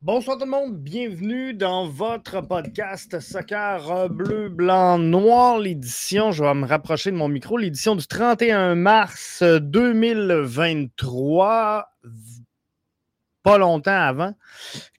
Bonsoir 0.00 0.38
tout 0.38 0.44
le 0.44 0.50
monde, 0.52 0.78
bienvenue 0.78 1.54
dans 1.54 1.88
votre 1.88 2.40
podcast 2.40 3.18
Soccer 3.18 4.08
bleu, 4.08 4.48
blanc, 4.48 4.96
noir, 4.96 5.58
l'édition, 5.58 6.30
je 6.30 6.44
vais 6.44 6.54
me 6.54 6.68
rapprocher 6.68 7.10
de 7.10 7.16
mon 7.16 7.26
micro, 7.26 7.56
l'édition 7.56 7.96
du 7.96 8.06
31 8.06 8.76
mars 8.76 9.42
2023, 9.42 11.90
pas 13.42 13.58
longtemps 13.58 14.00
avant, 14.00 14.34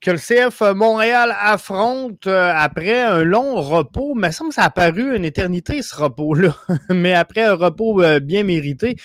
que 0.01 0.11
le 0.11 0.17
CF 0.17 0.61
Montréal 0.73 1.35
affronte 1.39 2.27
euh, 2.27 2.51
après 2.55 3.01
un 3.01 3.23
long 3.23 3.61
repos, 3.61 4.13
mais 4.15 4.31
ça 4.31 4.43
me 4.43 4.51
ça 4.51 4.63
a 4.63 4.69
paru 4.69 5.15
une 5.15 5.25
éternité 5.25 5.81
ce 5.81 5.95
repos-là, 5.95 6.55
mais 6.89 7.13
après 7.13 7.43
un 7.43 7.55
repos 7.55 8.01
euh, 8.01 8.19
bien 8.19 8.43
mérité. 8.43 8.95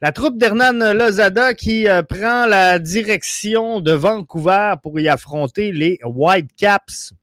La 0.00 0.12
troupe 0.12 0.36
d'Hernan 0.38 0.92
Lozada 0.94 1.54
qui 1.54 1.88
euh, 1.88 2.02
prend 2.02 2.46
la 2.46 2.78
direction 2.78 3.80
de 3.80 3.92
Vancouver 3.92 4.74
pour 4.82 4.98
y 5.00 5.08
affronter 5.08 5.72
les 5.72 5.98
Whitecaps 6.04 7.14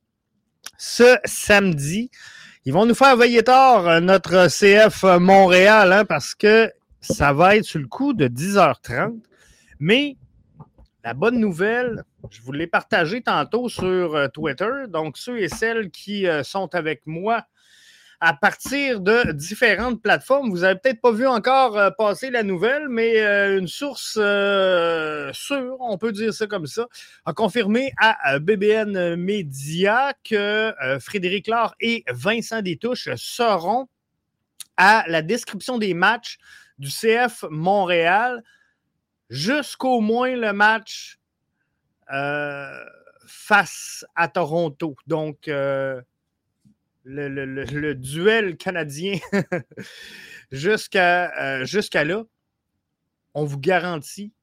ce 0.78 1.18
samedi. 1.26 2.10
Ils 2.66 2.74
vont 2.74 2.86
nous 2.86 2.96
faire 2.96 3.16
veiller 3.18 3.44
tard 3.44 4.02
notre 4.02 4.48
CF 4.48 5.04
Montréal 5.20 5.92
hein, 5.92 6.06
parce 6.06 6.36
que 6.36 6.72
ça 7.02 7.34
va 7.34 7.56
être 7.58 7.66
sur 7.66 7.80
le 7.80 7.88
coup 7.88 8.14
de 8.14 8.28
10h30. 8.28 9.20
Mais 9.80 10.18
la 11.04 11.14
bonne 11.14 11.40
nouvelle, 11.40 12.04
je 12.30 12.42
vous 12.42 12.52
l'ai 12.52 12.68
partagée 12.68 13.22
tantôt 13.22 13.70
sur 13.70 14.16
euh, 14.16 14.28
Twitter. 14.28 14.88
Donc, 14.90 15.18
ceux 15.18 15.40
et 15.40 15.50
celles 15.50 15.92
qui 15.92 16.26
sont 16.44 16.74
avec 16.76 17.02
moi 17.06 17.46
à 18.22 18.34
partir 18.34 19.00
de 19.00 19.32
différentes 19.32 20.02
plateformes. 20.02 20.50
Vous 20.50 20.60
n'avez 20.60 20.78
peut-être 20.78 21.02
pas 21.02 21.12
vu 21.12 21.26
encore 21.26 21.78
euh, 21.78 21.90
passer 21.90 22.30
la 22.30 22.44
nouvelle, 22.44 22.90
mais 22.90 23.22
euh, 23.22 23.58
une 23.60 23.68
source 23.68 24.18
euh, 24.20 25.32
sûre, 25.34 25.78
on 25.80 25.98
peut 25.98 26.12
dire 26.12 26.34
ça 26.34 26.46
comme 26.48 26.66
ça, 26.66 26.88
a 27.26 27.34
confirmé 27.34 27.94
à 27.98 28.40
BBN 28.40 29.16
Media 29.16 30.14
que 30.24 30.74
Frédéric 31.00 31.48
Laure 31.48 31.76
et 31.80 32.04
Vincent 32.10 32.62
Détouche 32.62 33.10
seront 33.16 33.88
à 34.76 35.06
la 35.08 35.22
description 35.22 35.78
des 35.78 35.94
matchs 35.94 36.38
du 36.78 36.90
CF 36.90 37.46
Montréal 37.50 38.44
jusqu'au 39.30 40.02
moins 40.02 40.36
le 40.36 40.54
match 40.54 41.20
face 43.26 44.06
à 44.16 44.28
Toronto. 44.28 44.96
Donc, 45.08 45.50
le, 47.10 47.94
duel 47.94 48.58
canadien 48.58 49.18
jusqu'à 50.52 51.62
euh, 51.62 51.66
jusqu'à 51.66 52.04
là, 52.04 52.24
on 53.34 53.46
vous 53.46 53.60
garantit 53.60 54.34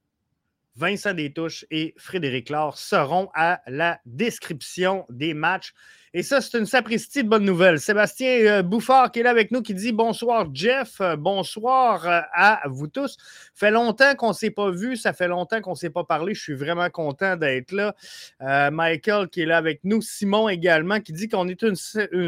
Vincent 0.75 1.14
Détouche 1.14 1.64
et 1.70 1.95
Frédéric 1.97 2.51
Laure 2.51 2.77
seront 2.77 3.31
à 3.34 3.62
la 3.67 4.01
description 4.05 5.07
des 5.09 5.33
matchs. 5.33 5.73
Et 6.19 6.22
ça, 6.22 6.41
c'est 6.41 6.56
une 6.56 6.64
sapristi 6.64 7.25
de 7.25 7.28
bonne 7.28 7.45
nouvelle. 7.45 7.78
Sébastien 7.78 8.28
euh, 8.47 8.62
Bouffard 8.62 9.12
qui 9.12 9.20
est 9.20 9.22
là 9.22 9.28
avec 9.28 9.50
nous, 9.50 9.61
qui 9.61 9.75
dit 9.75 9.92
bonsoir 9.92 10.47
Jeff, 10.50 10.98
euh, 11.03 11.14
bonsoir 11.14 12.08
euh, 12.08 12.20
à 12.33 12.62
vous 12.70 12.86
tous. 12.86 13.19
Fait 13.55 13.70
longtemps 13.70 14.14
qu'on 14.14 14.28
ne 14.28 14.33
s'est 14.33 14.50
pas 14.50 14.70
vu, 14.70 14.97
ça 14.97 15.12
fait 15.12 15.28
longtemps 15.28 15.61
qu'on 15.61 15.73
ne 15.73 15.77
s'est 15.77 15.91
pas 15.91 16.05
parlé. 16.05 16.33
Je 16.33 16.41
suis 16.41 16.55
vraiment 16.55 16.89
content 16.89 17.36
d'être 17.36 17.70
là. 17.70 17.95
Michael 18.70 19.28
qui 19.28 19.42
est 19.42 19.45
là 19.45 19.58
avec 19.58 19.81
nous, 19.84 20.00
Simon 20.00 20.48
également, 20.48 21.00
qui 21.00 21.12
dit 21.12 21.28
qu'on 21.28 21.48
est 21.48 21.75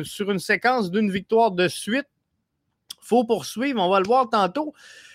sur 0.04 0.30
une 0.30 0.38
séquence 0.38 0.90
d'une 0.90 1.10
victoire 1.10 1.52
de 1.52 1.66
suite. 1.66 2.08
faut 3.00 3.24
poursuivre, 3.24 3.80
on 3.80 3.88
va 3.88 4.00
le 4.00 4.06
voir 4.06 4.28
tantôt. 4.28 4.74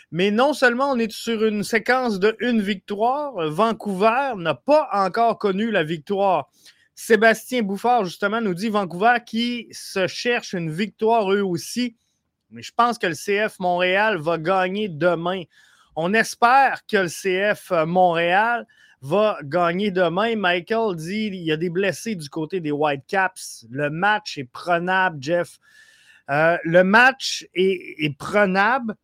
Mais 0.10 0.32
non 0.32 0.54
seulement 0.54 0.90
on 0.90 0.98
est 0.98 1.12
sur 1.12 1.46
une 1.46 1.64
séquence 1.64 2.18
de 2.20 2.36
une 2.40 2.60
victoire, 2.60 3.34
Vancouver 3.52 4.32
n'a 4.36 4.56
pas 4.56 4.90
encore 4.94 5.38
connu 5.38 5.70
la 5.70 5.84
victoire. 5.84 6.50
Sébastien 6.96 7.64
Bouffard, 7.64 8.06
justement, 8.06 8.42
nous 8.42 8.54
dit 8.54 8.70
Vancouver 8.70 9.18
qui 9.26 9.68
se 9.72 10.08
cherche 10.08 10.54
une 10.54 10.72
victoire 10.72 11.32
eux 11.32 11.44
aussi. 11.44 11.96
Mais 12.52 12.62
je 12.62 12.72
pense 12.72 12.98
que 12.98 13.08
le 13.08 13.16
CF 13.16 13.59
Montréal 13.59 14.18
va 14.18 14.38
gagner 14.38 14.90
demain. 14.90 15.44
On 15.96 16.14
espère 16.14 16.86
que 16.88 16.98
le 16.98 17.08
CF 17.08 17.72
Montréal 17.86 18.68
va 19.02 19.40
gagner 19.44 19.92
demain. 19.92 20.36
Michael 20.36 20.96
dit 20.96 21.28
il 21.28 21.36
y 21.36 21.52
a 21.52 21.58
des 21.58 21.70
blessés 21.70 22.16
du 22.16 22.30
côté 22.30 22.59
des 22.59 22.72
Whitecaps. 22.72 23.66
Le 23.70 23.90
match 23.90 24.38
est 24.38 24.44
prenable, 24.52 25.18
Jeff. 25.20 25.59
Euh, 26.30 26.58
le 26.64 26.84
match 26.84 27.46
est 27.53 28.18
prenable 28.18 28.96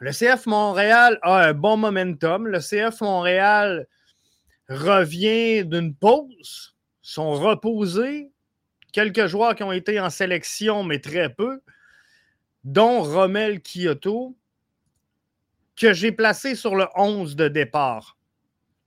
le 0.00 0.10
CF 0.10 0.46
Montréal 0.46 1.18
a 1.22 1.46
un 1.46 1.54
bon 1.54 1.76
momentum. 1.76 2.48
Le 2.48 2.58
CF 2.58 3.00
Montréal 3.00 3.86
revient 4.68 5.64
d'une 5.64 5.94
pause, 5.94 6.73
sont 7.04 7.34
reposés. 7.34 8.32
Quelques 8.92 9.26
joueurs 9.26 9.54
qui 9.54 9.62
ont 9.62 9.72
été 9.72 10.00
en 10.00 10.08
sélection, 10.08 10.82
mais 10.82 10.98
très 10.98 11.32
peu, 11.32 11.60
dont 12.64 13.02
Romel 13.02 13.60
Kyoto, 13.60 14.34
que 15.76 15.92
j'ai 15.92 16.12
placé 16.12 16.54
sur 16.54 16.74
le 16.74 16.86
11 16.96 17.36
de 17.36 17.48
départ. 17.48 18.16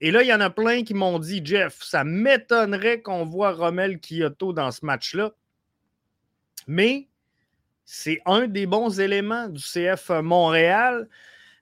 Et 0.00 0.10
là, 0.10 0.22
il 0.22 0.26
y 0.26 0.34
en 0.34 0.40
a 0.40 0.50
plein 0.50 0.82
qui 0.82 0.94
m'ont 0.94 1.18
dit, 1.18 1.40
Jeff, 1.44 1.78
ça 1.82 2.02
m'étonnerait 2.02 3.02
qu'on 3.02 3.24
voit 3.24 3.52
Romel 3.52 4.00
Kyoto 4.00 4.52
dans 4.52 4.72
ce 4.72 4.84
match-là. 4.84 5.32
Mais 6.66 7.08
c'est 7.84 8.20
un 8.26 8.48
des 8.48 8.66
bons 8.66 8.98
éléments 8.98 9.48
du 9.48 9.62
CF 9.62 10.10
Montréal. 10.10 11.08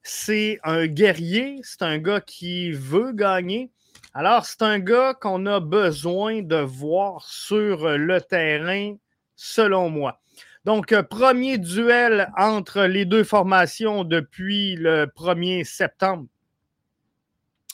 C'est 0.02 0.58
un 0.64 0.86
guerrier, 0.86 1.60
c'est 1.62 1.82
un 1.82 1.98
gars 1.98 2.20
qui 2.20 2.72
veut 2.72 3.12
gagner. 3.12 3.70
Alors, 4.19 4.47
c'est 4.47 4.62
un 4.62 4.78
gars 4.78 5.12
qu'on 5.12 5.44
a 5.44 5.60
besoin 5.60 6.41
de 6.41 6.56
voir 6.56 7.28
sur 7.28 7.99
le 7.99 8.19
terrain, 8.22 8.97
selon 9.34 9.91
moi. 9.91 10.22
Donc, 10.65 10.99
premier 11.10 11.59
duel 11.59 12.32
entre 12.34 12.84
les 12.84 13.04
deux 13.04 13.25
formations 13.25 14.04
depuis 14.04 14.75
le 14.77 15.04
1er 15.04 15.65
septembre 15.65 16.25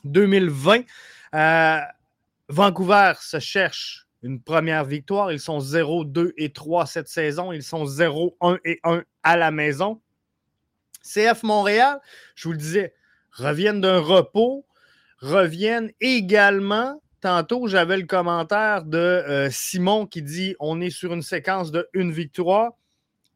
2020. 0.03 0.81
Euh, 1.37 1.79
Vancouver 2.49 3.13
se 3.21 3.39
cherche 3.39 4.09
une 4.25 4.43
première 4.43 4.85
victoire. 4.85 5.31
Ils 5.31 5.39
sont 5.39 5.61
0, 5.61 6.05
2 6.07 6.35
et 6.39 6.53
3 6.53 6.87
cette 6.87 7.07
saison. 7.07 7.53
Ils 7.53 7.63
sont 7.63 7.87
0, 7.87 8.37
1 8.41 8.59
et 8.65 8.81
1 8.83 9.05
à 9.23 9.37
la 9.37 9.53
maison. 9.53 10.01
CF 11.05 11.45
Montréal, 11.45 12.01
je 12.35 12.49
vous 12.49 12.53
le 12.53 12.59
disais, 12.59 12.95
reviennent 13.31 13.81
d'un 13.81 14.01
repos, 14.01 14.67
reviennent 15.23 15.91
également. 16.01 17.01
Tantôt, 17.21 17.69
j'avais 17.69 17.97
le 17.97 18.07
commentaire 18.07 18.85
de 18.85 18.99
euh, 18.99 19.49
Simon 19.51 20.07
qui 20.07 20.23
dit 20.23 20.57
on 20.59 20.81
est 20.81 20.91
sur 20.91 21.15
une 21.15 21.23
séquence 21.23 21.71
de 21.71 21.89
une 21.95 22.11
victoire, 22.11 22.73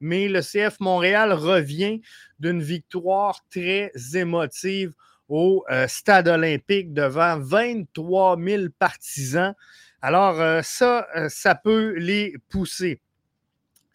mais 0.01 0.29
le 0.29 0.41
CF 0.43 0.81
Montréal 0.81 1.33
revient 1.33 2.03
d'une 2.41 2.61
victoire 2.61 3.41
très 3.49 3.93
émotive 4.15 4.93
au 5.29 5.65
euh, 5.71 5.87
stade 5.87 6.29
olympique 6.29 6.93
devant 6.93 7.39
23 7.39 8.37
000 8.39 8.65
partisans. 8.79 9.55
Alors, 10.03 10.41
euh, 10.41 10.61
ça, 10.63 11.07
ça 11.29 11.55
peut 11.55 11.95
les 11.97 12.35
pousser. 12.51 13.01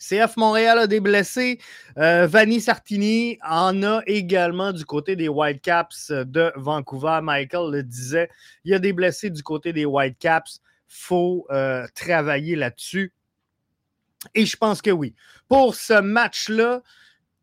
CF 0.02 0.36
Montréal 0.38 0.80
a 0.80 0.88
des 0.88 1.00
blessés. 1.00 1.60
Euh, 1.98 2.26
Vanny 2.28 2.60
Sartini 2.60 3.38
en 3.48 3.84
a 3.84 4.02
également 4.08 4.72
du 4.72 4.84
côté 4.84 5.16
des 5.16 5.30
Whitecaps 5.30 6.12
de 6.12 6.52
Vancouver. 6.56 7.20
Michael 7.22 7.72
le 7.72 7.84
disait. 7.84 8.30
Il 8.66 8.72
y 8.72 8.74
a 8.74 8.80
des 8.80 8.94
blessés 8.94 9.30
du 9.30 9.44
côté 9.44 9.74
des 9.74 9.86
Whitecaps. 9.86 10.62
Il 10.90 10.96
faut 10.98 11.48
travailler 11.96 12.56
là-dessus. 12.56 13.14
Et 14.36 14.46
je 14.46 14.58
pense 14.58 14.82
que 14.82 14.92
oui. 14.92 15.16
Pour 15.48 15.76
ce 15.76 16.00
match-là, 16.00 16.82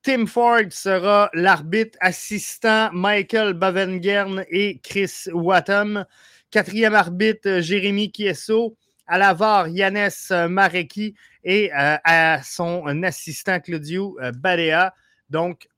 Tim 0.02 0.26
Ford 0.26 0.70
sera 0.70 1.28
l'arbitre 1.34 1.98
assistant, 2.00 2.90
Michael 2.92 3.54
Bavengern 3.54 4.44
et 4.48 4.80
Chris 4.82 5.24
Wattam. 5.32 6.04
Quatrième 6.50 6.94
arbitre, 6.94 7.48
euh, 7.48 7.60
Jérémy 7.60 8.10
Kieso. 8.10 8.76
À 9.08 9.18
la 9.18 9.34
VAR, 9.34 9.68
Yannès 9.68 10.30
euh, 10.30 10.48
Mareki 10.48 11.14
et 11.42 11.72
euh, 11.72 11.96
à 12.04 12.42
son 12.42 13.02
assistant 13.02 13.58
Claudio 13.58 14.18
Badea. 14.34 14.94
Donc, 15.30 15.68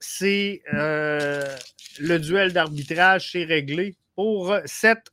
c'est 0.00 0.62
le 0.68 2.16
duel 2.18 2.52
d'arbitrage, 2.52 3.32
c'est 3.32 3.44
réglé 3.44 3.96
pour 4.14 4.54
cette 4.66 5.10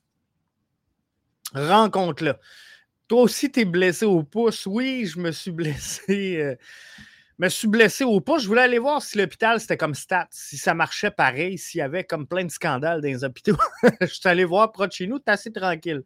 rencontre-là. 1.53 2.37
Toi 3.07 3.21
aussi, 3.21 3.51
tu 3.51 3.61
es 3.61 3.65
blessé 3.65 4.05
au 4.05 4.23
pouce. 4.23 4.65
Oui, 4.65 5.05
je 5.05 5.19
me 5.19 5.31
suis 5.31 5.51
blessé 5.51 6.57
me 7.41 7.49
suis 7.49 7.67
blessé 7.67 8.03
au 8.03 8.21
pouce. 8.21 8.43
Je 8.43 8.47
voulais 8.47 8.61
aller 8.61 8.77
voir 8.77 9.01
si 9.01 9.17
l'hôpital, 9.17 9.59
c'était 9.59 9.75
comme 9.75 9.95
stats, 9.95 10.27
si 10.29 10.57
ça 10.57 10.75
marchait 10.75 11.09
pareil, 11.09 11.57
s'il 11.57 11.79
y 11.79 11.81
avait 11.81 12.03
comme 12.03 12.27
plein 12.27 12.45
de 12.45 12.51
scandales 12.51 13.01
dans 13.01 13.07
les 13.07 13.23
hôpitaux. 13.23 13.57
je 14.01 14.05
suis 14.05 14.29
allé 14.29 14.45
voir 14.45 14.71
proche 14.71 14.89
de 14.89 14.93
chez 14.93 15.07
nous, 15.07 15.17
t'es 15.17 15.31
assez 15.31 15.51
tranquille. 15.51 16.03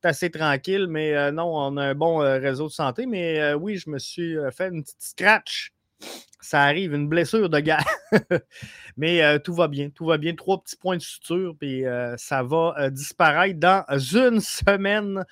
T'es 0.00 0.08
assez 0.08 0.28
tranquille, 0.28 0.88
mais 0.88 1.14
euh, 1.14 1.30
non, 1.30 1.54
on 1.54 1.76
a 1.76 1.84
un 1.84 1.94
bon 1.94 2.20
euh, 2.20 2.38
réseau 2.38 2.66
de 2.66 2.72
santé. 2.72 3.06
Mais 3.06 3.38
euh, 3.38 3.54
oui, 3.54 3.76
je 3.76 3.90
me 3.90 4.00
suis 4.00 4.34
fait 4.50 4.68
une 4.70 4.82
petite 4.82 5.00
scratch. 5.00 5.72
Ça 6.40 6.62
arrive, 6.62 6.94
une 6.94 7.06
blessure 7.06 7.48
de 7.48 7.60
guerre. 7.60 7.86
Mais 8.96 9.38
tout 9.38 9.54
va 9.54 9.68
bien, 9.68 9.88
tout 9.90 10.06
va 10.06 10.18
bien. 10.18 10.34
Trois 10.34 10.60
petits 10.60 10.74
points 10.74 10.96
de 10.96 11.02
suture, 11.02 11.54
puis 11.56 11.84
ça 12.16 12.42
va 12.42 12.90
disparaître 12.90 13.60
dans 13.60 13.84
une 13.98 14.40
semaine. 14.40 15.24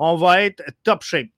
On 0.00 0.16
va 0.16 0.42
être 0.42 0.64
top 0.82 1.04
shape. 1.04 1.28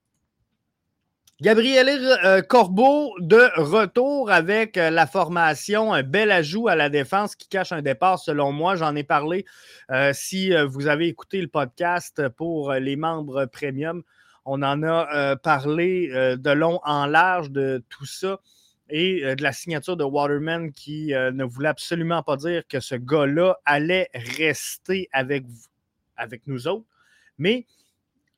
Gabriel 1.40 1.88
euh, 2.25 2.43
Corbeau 2.43 3.14
de 3.20 3.49
retour 3.55 4.29
avec 4.29 4.76
euh, 4.76 4.90
la 4.90 5.06
formation, 5.06 5.93
un 5.93 6.02
bel 6.02 6.32
ajout 6.32 6.67
à 6.67 6.75
la 6.75 6.88
défense 6.88 7.37
qui 7.37 7.46
cache 7.46 7.70
un 7.70 7.81
départ 7.81 8.19
selon 8.19 8.50
moi. 8.50 8.75
J'en 8.75 8.96
ai 8.96 9.05
parlé 9.05 9.46
euh, 9.93 10.11
si 10.12 10.50
vous 10.67 10.88
avez 10.88 11.06
écouté 11.06 11.40
le 11.40 11.46
podcast 11.46 12.29
pour 12.31 12.73
les 12.73 12.96
membres 12.96 13.46
premium. 13.46 14.02
On 14.46 14.62
en 14.62 14.82
a 14.82 15.37
parlé 15.37 16.08
de 16.08 16.50
long 16.50 16.81
en 16.82 17.06
large 17.06 17.52
de 17.52 17.84
tout 17.88 18.06
ça 18.06 18.41
et 18.91 19.37
de 19.37 19.43
la 19.43 19.52
signature 19.52 19.96
de 19.96 20.02
Waterman 20.02 20.73
qui 20.73 21.12
ne 21.12 21.44
voulait 21.44 21.69
absolument 21.69 22.23
pas 22.25 22.37
dire 22.37 22.67
que 22.67 22.81
ce 22.81 22.94
gars-là 22.94 23.58
allait 23.64 24.08
rester 24.14 25.08
avec, 25.12 25.44
avec 26.17 26.46
nous 26.46 26.67
autres. 26.67 26.87
Mais 27.37 27.67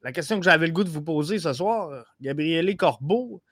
la 0.03 0.13
question 0.13 0.39
que 0.39 0.45
j'avais 0.45 0.67
le 0.67 0.73
goût 0.73 0.85
de 0.85 0.89
vous 0.89 1.03
poser 1.03 1.39
ce 1.39 1.53
soir, 1.53 2.05
Gabriele 2.21 2.77
Corbeau, 2.77 3.43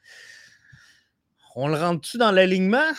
on 1.55 1.69
le 1.69 1.77
rentre-tu 1.77 2.19
dans 2.19 2.31
l'alignement? 2.31 2.93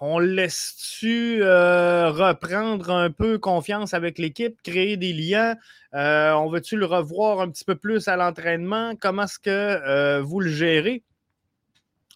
On 0.00 0.18
le 0.18 0.26
laisse-tu 0.26 1.42
euh, 1.42 2.10
reprendre 2.10 2.90
un 2.90 3.10
peu 3.10 3.38
confiance 3.38 3.94
avec 3.94 4.18
l'équipe, 4.18 4.60
créer 4.62 4.96
des 4.96 5.12
liens? 5.12 5.56
Euh, 5.94 6.32
on 6.32 6.50
veut-tu 6.50 6.76
le 6.76 6.86
revoir 6.86 7.40
un 7.40 7.48
petit 7.48 7.64
peu 7.64 7.76
plus 7.76 8.08
à 8.08 8.16
l'entraînement? 8.16 8.96
Comment 9.00 9.22
est-ce 9.22 9.38
que 9.38 9.48
euh, 9.48 10.20
vous 10.20 10.40
le 10.40 10.50
gérez? 10.50 11.04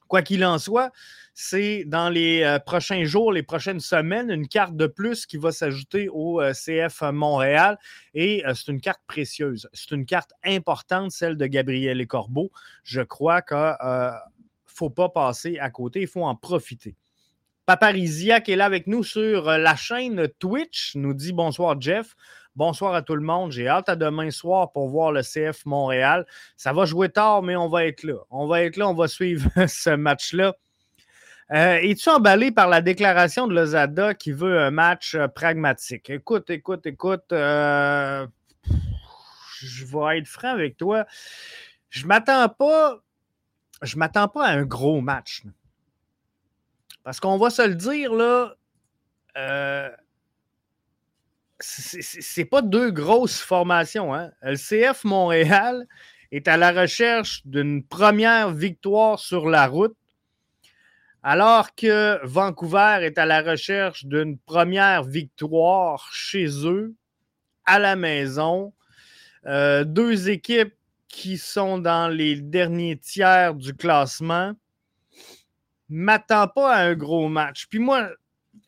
Quoi 0.09 0.23
qu'il 0.23 0.45
en 0.45 0.59
soit, 0.59 0.91
c'est 1.41 1.85
dans 1.85 2.09
les 2.09 2.43
euh, 2.43 2.59
prochains 2.59 3.05
jours, 3.05 3.31
les 3.31 3.45
prochaines 3.45 3.79
semaines, 3.79 4.29
une 4.29 4.49
carte 4.49 4.77
de 4.77 4.89
plus 4.89 5.25
qui 5.25 5.37
va 5.37 5.53
s'ajouter 5.53 6.09
au 6.09 6.41
euh, 6.41 6.53
CF 6.53 7.03
Montréal. 7.13 7.79
Et 8.13 8.45
euh, 8.45 8.55
c'est 8.55 8.73
une 8.73 8.81
carte 8.81 9.03
précieuse. 9.07 9.69
C'est 9.73 9.93
une 9.93 10.05
carte 10.05 10.33
importante, 10.45 11.13
celle 11.13 11.37
de 11.37 11.47
Gabriel 11.47 12.01
et 12.01 12.09
Corbeau. 12.09 12.51
Je 12.83 13.03
crois 13.03 13.41
qu'il 13.41 13.57
ne 13.57 14.11
faut 14.67 14.91
pas 14.91 15.11
passer 15.11 15.61
à 15.61 15.71
côté, 15.71 16.01
il 16.01 16.09
faut 16.09 16.25
en 16.25 16.35
profiter. 16.35 16.97
Paparizia 17.67 18.41
qui 18.41 18.51
est 18.51 18.57
là 18.57 18.65
avec 18.65 18.89
nous 18.89 19.05
sur 19.05 19.45
la 19.45 19.77
chaîne 19.77 20.27
Twitch 20.41 20.97
nous 20.97 21.15
dit 21.15 21.33
bonsoir 21.33 21.81
Jeff. 21.81 22.17
Bonsoir 22.57 22.95
à 22.95 23.03
tout 23.03 23.15
le 23.15 23.23
monde. 23.23 23.53
J'ai 23.53 23.69
hâte 23.69 23.89
à 23.89 23.95
demain 23.95 24.33
soir 24.33 24.73
pour 24.73 24.89
voir 24.89 25.13
le 25.13 25.23
CF 25.23 25.65
Montréal. 25.67 26.27
Ça 26.57 26.73
va 26.73 26.85
jouer 26.85 27.11
tard, 27.11 27.45
mais 27.45 27.55
on 27.55 27.69
va 27.69 27.87
être 27.87 28.03
là. 28.03 28.25
On 28.29 28.49
va 28.49 28.65
être 28.65 28.77
là, 28.77 28.89
on 28.89 28.95
va 28.95 29.07
suivre 29.07 29.49
ce 29.69 29.91
match-là. 29.91 30.57
Euh, 31.51 31.79
es-tu 31.83 32.11
emballé 32.11 32.51
par 32.51 32.69
la 32.69 32.83
déclaration 32.83 33.47
de 33.47 33.55
Lozada 33.55 34.13
qui 34.13 34.33
veut 34.33 34.61
un 34.61 34.71
match 34.71 35.15
euh, 35.15 35.29
pragmatique? 35.29 36.11
Écoute, 36.11 36.51
écoute, 36.51 36.85
écoute, 36.85 37.33
euh, 37.33 38.27
je 39.61 39.87
vais 39.87 40.19
être 40.19 40.27
franc 40.27 40.51
avec 40.51 40.77
toi. 40.77 41.07
Je 41.89 42.07
m'attends 42.07 42.51
pas. 42.51 42.99
Je 43.81 43.97
m'attends 43.97 44.29
pas 44.29 44.47
à 44.47 44.51
un 44.51 44.65
gros 44.65 45.01
match. 45.01 45.43
Parce 47.03 47.19
qu'on 47.19 47.39
va 47.39 47.49
se 47.49 47.67
le 47.67 47.77
dire, 47.77 48.13
là. 48.13 48.55
c'est 51.61 52.45
pas 52.45 52.61
deux 52.61 52.91
grosses 52.91 53.41
formations. 53.41 54.13
Hein? 54.15 54.33
Le 54.43 54.57
CF 54.57 55.05
Montréal 55.05 55.87
est 56.31 56.47
à 56.47 56.59
la 56.59 56.73
recherche 56.73 57.41
d'une 57.47 57.83
première 57.83 58.51
victoire 58.51 59.19
sur 59.19 59.49
la 59.49 59.67
route 59.67 59.97
alors 61.31 61.75
que 61.75 62.25
Vancouver 62.25 63.01
est 63.03 63.19
à 63.19 63.27
la 63.27 63.43
recherche 63.43 64.07
d'une 64.07 64.39
première 64.39 65.05
victoire 65.05 66.09
chez 66.11 66.47
eux, 66.67 66.95
à 67.67 67.79
la 67.79 67.97
maison, 67.97 68.73
euh, 69.45 69.85
deux 69.85 70.31
équipes 70.31 70.73
qui 71.07 71.37
sont 71.37 71.77
dans 71.77 72.09
les 72.09 72.37
derniers 72.37 72.97
tiers 72.97 73.55
du 73.55 73.75
classement, 73.75 74.55
m'attends 75.91 76.49
pas 76.49 76.75
à 76.75 76.85
un 76.85 76.95
gros 76.95 77.29
match. 77.29 77.67
Puis 77.69 77.79
moi, 77.79 78.09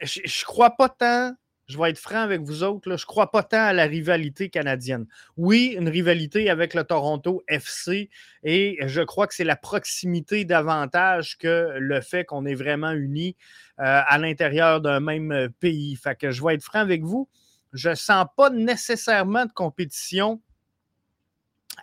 je 0.02 0.20
ne 0.20 0.44
crois 0.44 0.76
pas 0.76 0.90
tant 0.90 1.34
je 1.70 1.78
vais 1.78 1.90
être 1.90 1.98
franc 1.98 2.18
avec 2.18 2.42
vous 2.42 2.62
autres, 2.64 2.96
je 2.96 3.02
ne 3.02 3.06
crois 3.06 3.30
pas 3.30 3.42
tant 3.42 3.62
à 3.62 3.72
la 3.72 3.84
rivalité 3.84 4.50
canadienne. 4.50 5.06
Oui, 5.36 5.76
une 5.78 5.88
rivalité 5.88 6.50
avec 6.50 6.74
le 6.74 6.82
Toronto 6.82 7.44
FC, 7.46 8.10
et 8.42 8.78
je 8.86 9.00
crois 9.02 9.28
que 9.28 9.34
c'est 9.34 9.44
la 9.44 9.56
proximité 9.56 10.44
davantage 10.44 11.38
que 11.38 11.76
le 11.78 12.00
fait 12.00 12.24
qu'on 12.24 12.44
est 12.44 12.56
vraiment 12.56 12.90
unis 12.90 13.36
euh, 13.78 14.02
à 14.04 14.18
l'intérieur 14.18 14.80
d'un 14.80 14.98
même 14.98 15.48
pays. 15.60 15.94
Fait 15.96 16.16
que 16.16 16.32
je 16.32 16.44
vais 16.44 16.54
être 16.54 16.64
franc 16.64 16.80
avec 16.80 17.04
vous, 17.04 17.28
je 17.72 17.90
ne 17.90 17.94
sens 17.94 18.26
pas 18.36 18.50
nécessairement 18.50 19.46
de 19.46 19.52
compétition 19.52 20.40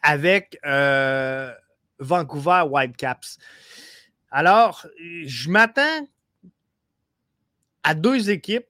avec 0.04 0.60
euh, 0.66 1.52
Vancouver 2.00 2.64
Whitecaps. 2.70 3.38
Alors, 4.32 4.86
je 5.24 5.50
m'attends 5.50 6.08
à 7.84 7.96
deux 7.96 8.30
équipes 8.30 8.68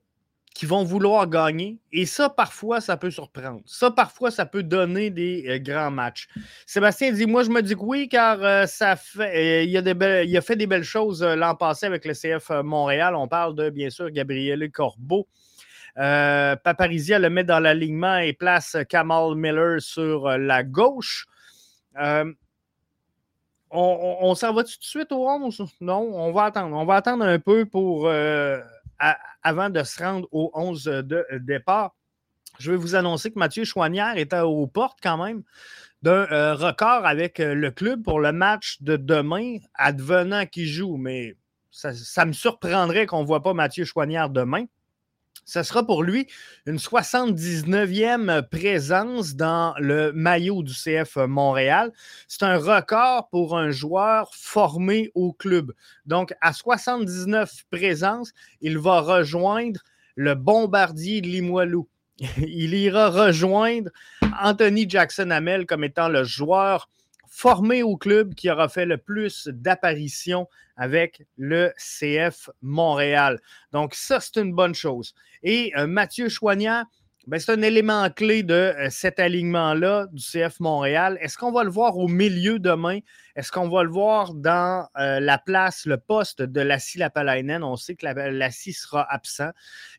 qui 0.57 0.65
vont 0.65 0.83
vouloir 0.83 1.29
gagner. 1.29 1.77
Et 1.91 2.07
ça, 2.07 2.29
parfois, 2.29 2.81
ça 2.81 2.97
peut 2.97 3.11
surprendre. 3.11 3.61
Ça, 3.67 3.91
parfois, 3.91 4.31
ça 4.31 4.47
peut 4.47 4.63
donner 4.63 5.11
des 5.11 5.45
euh, 5.47 5.59
grands 5.59 5.91
matchs. 5.91 6.27
Sébastien 6.65 7.11
dit 7.11 7.27
Moi, 7.27 7.43
je 7.43 7.51
me 7.51 7.61
dis 7.61 7.75
que 7.75 7.81
oui, 7.81 8.09
car 8.09 8.43
euh, 8.43 8.65
ça 8.65 8.95
fait, 8.95 9.61
euh, 9.61 10.23
il, 10.25 10.35
a 10.35 10.41
fait 10.41 10.55
des 10.55 10.65
belles 10.65 10.83
choses 10.83 11.21
l'an 11.21 11.53
passé 11.53 11.85
avec 11.85 12.05
le 12.05 12.13
CF 12.13 12.49
Montréal. 12.63 13.15
On 13.15 13.27
parle 13.27 13.53
de, 13.53 13.69
bien 13.69 13.91
sûr, 13.91 14.09
Gabriel 14.09 14.71
Corbeau. 14.71 15.27
Paparizia 15.95 17.19
le 17.19 17.29
met 17.29 17.43
dans 17.43 17.59
l'alignement 17.59 18.17
et 18.17 18.33
place 18.33 18.77
Kamal 18.89 19.35
Miller 19.35 19.79
sur 19.79 20.27
la 20.39 20.63
gauche. 20.63 21.27
on, 21.95 22.33
on 23.71 24.33
s'en 24.33 24.53
va 24.53 24.63
tout 24.63 24.79
de 24.79 24.83
suite 24.83 25.11
au 25.11 25.29
11? 25.29 25.61
Non, 25.81 25.99
on 26.15 26.31
va 26.31 26.45
attendre. 26.45 26.75
On 26.75 26.85
va 26.85 26.95
attendre 26.95 27.25
un 27.25 27.37
peu 27.37 27.67
pour 27.67 28.09
avant 29.47 29.69
de 29.69 29.81
se 29.83 30.03
rendre 30.03 30.27
au 30.33 30.51
11 30.53 30.83
de 30.83 31.25
départ, 31.39 31.95
je 32.59 32.71
vais 32.71 32.77
vous 32.77 32.95
annoncer 32.95 33.31
que 33.31 33.39
Mathieu 33.39 33.63
Chouanière 33.63 34.17
était 34.17 34.41
aux 34.41 34.67
portes 34.67 34.99
quand 35.01 35.23
même 35.23 35.43
d'un 36.01 36.27
euh, 36.31 36.53
record 36.53 37.05
avec 37.05 37.39
euh, 37.39 37.53
le 37.53 37.71
club 37.71 38.03
pour 38.03 38.19
le 38.19 38.33
match 38.33 38.81
de 38.81 38.97
demain, 38.97 39.57
advenant 39.73 40.45
qu'il 40.45 40.67
joue. 40.67 40.97
Mais 40.97 41.37
ça, 41.71 41.93
ça 41.93 42.25
me 42.25 42.33
surprendrait 42.33 43.05
qu'on 43.05 43.21
ne 43.21 43.25
voit 43.25 43.41
pas 43.41 43.53
Mathieu 43.53 43.85
Chouanière 43.85 44.29
demain. 44.29 44.65
Ce 45.47 45.63
sera 45.63 45.85
pour 45.87 46.03
lui 46.03 46.27
une 46.65 46.75
79e 46.75 48.41
présence 48.49 49.33
dans 49.33 49.73
le 49.79 50.11
maillot 50.11 50.61
du 50.61 50.73
CF 50.73 51.15
Montréal. 51.15 51.93
C'est 52.27 52.43
un 52.43 52.57
record 52.57 53.29
pour 53.29 53.57
un 53.57 53.71
joueur 53.71 54.35
formé 54.35 55.09
au 55.15 55.31
club. 55.31 55.71
Donc, 56.05 56.35
à 56.41 56.51
79 56.51 57.63
présences, 57.71 58.33
il 58.59 58.77
va 58.77 58.99
rejoindre 58.99 59.79
le 60.15 60.35
bombardier 60.35 61.21
de 61.21 61.27
Limoilou. 61.27 61.87
Il 62.39 62.73
ira 62.73 63.09
rejoindre 63.09 63.89
Anthony 64.41 64.89
Jackson 64.89 65.29
Hamel 65.29 65.65
comme 65.65 65.85
étant 65.85 66.09
le 66.09 66.25
joueur 66.25 66.89
formé 67.37 67.83
au 67.83 67.97
club 67.97 68.33
qui 68.33 68.49
aura 68.49 68.67
fait 68.67 68.87
le 68.87 68.97
plus 68.97 69.47
d'apparitions 69.47 70.47
avec 70.75 71.21
le 71.37 71.71
CF 71.77 72.49
Montréal. 72.63 73.39
Donc, 73.71 73.93
ça, 73.93 74.19
c'est 74.19 74.37
une 74.37 74.53
bonne 74.53 74.73
chose. 74.73 75.13
Et 75.43 75.71
euh, 75.77 75.85
Mathieu 75.85 76.29
Choignard, 76.29 76.85
ben, 77.27 77.39
c'est 77.39 77.51
un 77.51 77.61
élément 77.61 78.09
clé 78.09 78.41
de 78.41 78.55
euh, 78.55 78.89
cet 78.89 79.19
alignement-là 79.19 80.07
du 80.11 80.23
CF 80.23 80.59
Montréal. 80.59 81.19
Est-ce 81.21 81.37
qu'on 81.37 81.51
va 81.51 81.63
le 81.63 81.69
voir 81.69 81.99
au 81.99 82.07
milieu 82.07 82.57
demain? 82.57 83.01
Est-ce 83.35 83.51
qu'on 83.51 83.69
va 83.69 83.83
le 83.83 83.91
voir 83.91 84.33
dans 84.33 84.87
euh, 84.97 85.19
la 85.19 85.37
place, 85.37 85.85
le 85.85 85.97
poste 85.97 86.41
de 86.41 86.61
Lassie 86.61 86.97
Lapalainen? 86.97 87.63
On 87.63 87.75
sait 87.75 87.93
que 87.93 88.07
Lassie 88.07 88.73
sera 88.73 89.05
absent. 89.13 89.51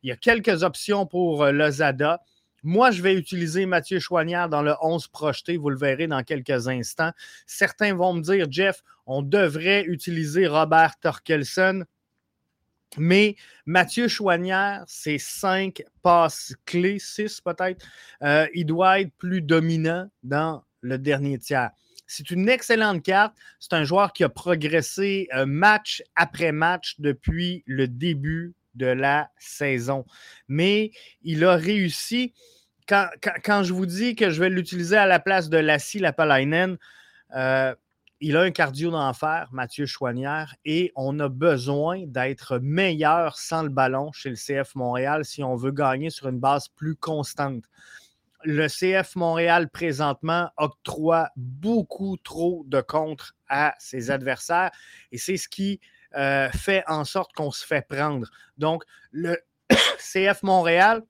Il 0.02 0.08
y 0.08 0.12
a 0.12 0.16
quelques 0.16 0.64
options 0.64 1.06
pour 1.06 1.46
Lozada. 1.46 2.20
Moi, 2.62 2.90
je 2.90 3.02
vais 3.02 3.14
utiliser 3.14 3.66
Mathieu 3.66 4.00
Chouanière 4.00 4.48
dans 4.48 4.62
le 4.62 4.74
11 4.80 5.08
projeté. 5.08 5.56
Vous 5.56 5.70
le 5.70 5.78
verrez 5.78 6.06
dans 6.06 6.22
quelques 6.22 6.68
instants. 6.68 7.12
Certains 7.46 7.94
vont 7.94 8.14
me 8.14 8.20
dire, 8.20 8.46
Jeff, 8.50 8.82
on 9.06 9.22
devrait 9.22 9.84
utiliser 9.84 10.46
Robert 10.46 10.98
Torkelson. 11.00 11.84
Mais 12.96 13.36
Mathieu 13.66 14.08
Chouanière, 14.08 14.84
c'est 14.86 15.18
cinq 15.18 15.84
passes 16.02 16.54
clés, 16.64 16.98
six 16.98 17.40
peut-être. 17.40 17.84
Euh, 18.22 18.46
il 18.54 18.64
doit 18.64 19.00
être 19.00 19.12
plus 19.18 19.42
dominant 19.42 20.08
dans 20.22 20.64
le 20.80 20.98
dernier 20.98 21.38
tiers. 21.38 21.70
C'est 22.06 22.30
une 22.30 22.48
excellente 22.48 23.02
carte. 23.02 23.36
C'est 23.60 23.74
un 23.74 23.84
joueur 23.84 24.14
qui 24.14 24.24
a 24.24 24.30
progressé 24.30 25.28
euh, 25.34 25.44
match 25.44 26.02
après 26.16 26.52
match 26.52 26.96
depuis 26.98 27.62
le 27.66 27.86
début 27.86 28.54
de 28.74 28.86
la 28.86 29.30
saison. 29.38 30.04
Mais 30.48 30.92
il 31.22 31.44
a 31.44 31.54
réussi. 31.54 32.32
Quand, 32.86 33.62
je 33.62 33.74
vous 33.74 33.84
dis 33.84 34.16
que 34.16 34.30
je 34.30 34.40
vais 34.40 34.48
l'utiliser 34.48 34.96
à 34.96 35.04
la 35.04 35.20
place 35.20 35.50
de 35.50 35.58
Lassie 35.58 35.98
Lapalainen, 35.98 36.78
euh, 37.34 37.74
il 38.20 38.36
a 38.36 38.40
un 38.40 38.50
cardio 38.50 38.90
d'enfer, 38.90 39.48
Mathieu 39.52 39.86
Chouanière, 39.86 40.54
et 40.64 40.90
on 40.96 41.20
a 41.20 41.28
besoin 41.28 42.04
d'être 42.06 42.58
meilleur 42.58 43.38
sans 43.38 43.62
le 43.62 43.68
ballon 43.68 44.10
chez 44.12 44.30
le 44.30 44.36
CF 44.36 44.74
Montréal 44.74 45.24
si 45.24 45.44
on 45.44 45.54
veut 45.54 45.70
gagner 45.70 46.10
sur 46.10 46.28
une 46.28 46.40
base 46.40 46.68
plus 46.68 46.96
constante. 46.96 47.64
Le 48.44 48.66
CF 48.68 49.16
Montréal, 49.16 49.68
présentement, 49.68 50.50
octroie 50.56 51.30
beaucoup 51.36 52.16
trop 52.22 52.64
de 52.66 52.80
contre 52.80 53.36
à 53.48 53.74
ses 53.78 54.10
adversaires 54.10 54.70
et 55.12 55.18
c'est 55.18 55.36
ce 55.36 55.48
qui 55.48 55.80
euh, 56.16 56.48
fait 56.50 56.82
en 56.86 57.04
sorte 57.04 57.32
qu'on 57.32 57.50
se 57.50 57.66
fait 57.66 57.86
prendre. 57.86 58.28
Donc, 58.56 58.84
le 59.12 59.38
CF 59.98 60.42
Montréal, 60.42 61.02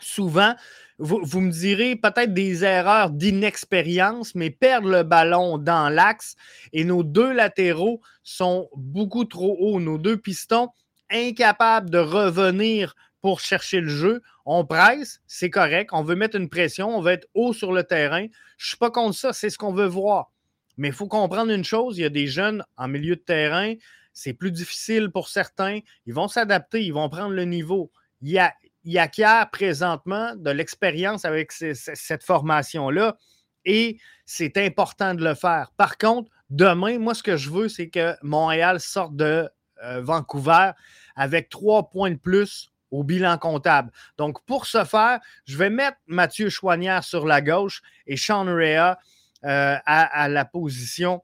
souvent, 0.00 0.54
vous, 0.98 1.40
me 1.40 1.50
direz 1.50 1.96
peut-être 1.96 2.32
des 2.32 2.64
erreurs 2.64 3.10
d'inexpérience, 3.10 4.34
mais 4.34 4.50
perdre 4.50 4.88
le 4.88 5.02
ballon 5.02 5.58
dans 5.58 5.88
l'axe 5.88 6.36
et 6.72 6.84
nos 6.84 7.02
deux 7.02 7.32
latéraux 7.32 8.00
sont 8.22 8.68
beaucoup 8.76 9.24
trop 9.24 9.56
hauts. 9.58 9.80
Nos 9.80 9.98
deux 9.98 10.16
pistons, 10.16 10.68
incapables 11.10 11.90
de 11.90 11.98
revenir 11.98 12.94
pour 13.20 13.40
chercher 13.40 13.80
le 13.80 13.88
jeu. 13.88 14.22
On 14.44 14.64
presse, 14.64 15.20
c'est 15.26 15.50
correct. 15.50 15.90
On 15.92 16.02
veut 16.02 16.14
mettre 16.14 16.36
une 16.36 16.48
pression, 16.48 16.96
on 16.96 17.00
veut 17.00 17.12
être 17.12 17.28
haut 17.34 17.52
sur 17.52 17.72
le 17.72 17.84
terrain. 17.84 18.26
Je 18.56 18.64
ne 18.64 18.68
suis 18.68 18.76
pas 18.76 18.90
contre 18.90 19.16
ça, 19.16 19.32
c'est 19.32 19.50
ce 19.50 19.58
qu'on 19.58 19.72
veut 19.72 19.86
voir. 19.86 20.30
Mais 20.76 20.88
il 20.88 20.94
faut 20.94 21.08
comprendre 21.08 21.52
une 21.52 21.64
chose, 21.64 21.98
il 21.98 22.02
y 22.02 22.04
a 22.06 22.10
des 22.10 22.26
jeunes 22.26 22.64
en 22.76 22.88
milieu 22.88 23.16
de 23.16 23.20
terrain, 23.20 23.74
c'est 24.12 24.32
plus 24.32 24.52
difficile 24.52 25.10
pour 25.10 25.28
certains. 25.28 25.80
Ils 26.06 26.14
vont 26.14 26.28
s'adapter, 26.28 26.84
ils 26.84 26.92
vont 26.92 27.08
prendre 27.08 27.34
le 27.34 27.44
niveau. 27.44 27.90
Il 28.20 28.30
y 28.30 28.38
a, 28.38 28.54
il 28.84 28.98
acquiert 28.98 29.50
présentement 29.50 30.34
de 30.36 30.50
l'expérience 30.50 31.24
avec 31.24 31.52
cette 31.52 32.24
formation-là 32.24 33.16
et 33.64 33.98
c'est 34.26 34.56
important 34.56 35.14
de 35.14 35.24
le 35.24 35.34
faire. 35.34 35.72
Par 35.76 35.98
contre, 35.98 36.30
demain, 36.50 36.98
moi, 36.98 37.14
ce 37.14 37.22
que 37.22 37.36
je 37.36 37.50
veux, 37.50 37.68
c'est 37.68 37.88
que 37.88 38.14
Montréal 38.22 38.80
sorte 38.80 39.16
de 39.16 39.48
euh, 39.82 40.00
Vancouver 40.00 40.72
avec 41.16 41.48
trois 41.48 41.90
points 41.90 42.10
de 42.10 42.16
plus 42.16 42.72
au 42.90 43.04
bilan 43.04 43.38
comptable. 43.38 43.90
Donc, 44.18 44.44
pour 44.44 44.66
ce 44.66 44.84
faire, 44.84 45.20
je 45.46 45.56
vais 45.56 45.70
mettre 45.70 45.96
Mathieu 46.06 46.50
Chouanière 46.50 47.04
sur 47.04 47.26
la 47.26 47.40
gauche 47.40 47.82
et 48.06 48.16
Sean 48.16 48.44
Rea 48.44 48.98
euh, 49.44 49.76
à, 49.86 50.28
la 50.28 50.44
position 50.44 51.22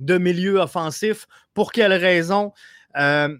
de 0.00 0.18
milieu 0.18 0.58
offensif. 0.58 1.26
Pour 1.54 1.72
quelle 1.72 1.92
raison? 1.92 2.52
Euh, 2.96 3.36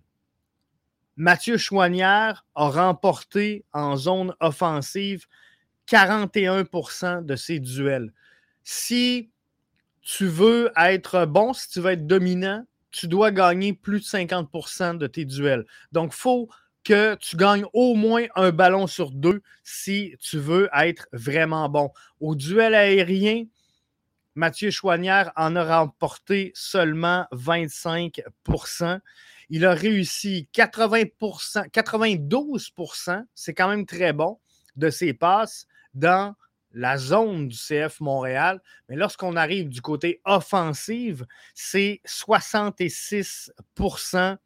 Mathieu 1.17 1.59
Chouanière 1.59 2.47
a 2.55 2.71
remporté 2.71 3.64
en 3.73 3.97
zone 3.97 4.35
offensive 4.40 5.26
41% 5.88 7.25
de 7.25 7.37
ses 7.37 7.59
duels. 7.59 8.12
Si 8.62 9.31
tu 10.02 10.26
veux 10.26 10.71
être 10.76 11.26
bon, 11.26 11.52
si 11.52 11.69
tu 11.69 11.81
veux 11.81 11.90
être 11.90 12.07
dominant, 12.07 12.64
tu 12.90 13.07
dois 13.09 13.31
gagner 13.31 13.73
plus 13.73 14.00
de 14.00 14.05
50% 14.05 14.99
de 14.99 15.07
tes 15.07 15.25
duels. 15.25 15.67
Donc, 15.93 16.12
il 16.14 16.19
faut 16.19 16.49
que 16.85 17.14
tu 17.17 17.37
gagnes 17.37 17.67
au 17.73 17.95
moins 17.95 18.25
un 18.37 18.50
ballon 18.50 18.87
sur 18.87 19.11
deux 19.11 19.43
si 19.62 20.14
tu 20.21 20.38
veux 20.38 20.69
être 20.75 21.07
vraiment 21.12 21.69
bon. 21.69 21.90
Au 22.21 22.35
duel 22.35 22.75
aérien, 22.75 23.45
Mathieu 24.35 24.71
Chouanière 24.71 25.33
en 25.37 25.57
a 25.57 25.81
remporté 25.81 26.53
seulement 26.55 27.27
25% 27.33 29.01
il 29.51 29.67
a 29.67 29.75
réussi 29.75 30.49
80 30.53 31.03
92% 31.73 33.25
c'est 33.35 33.53
quand 33.53 33.69
même 33.69 33.85
très 33.85 34.13
bon, 34.13 34.39
de 34.77 34.91
ses 34.91 35.13
passes 35.13 35.67
dans 35.93 36.37
la 36.73 36.97
zone 36.97 37.49
du 37.49 37.57
CF 37.57 37.99
Montréal. 37.99 38.63
Mais 38.89 38.95
lorsqu'on 38.95 39.35
arrive 39.35 39.69
du 39.69 39.83
côté 39.83 40.21
offensive, 40.25 41.27
c'est 41.53 42.01
66% 42.07 44.37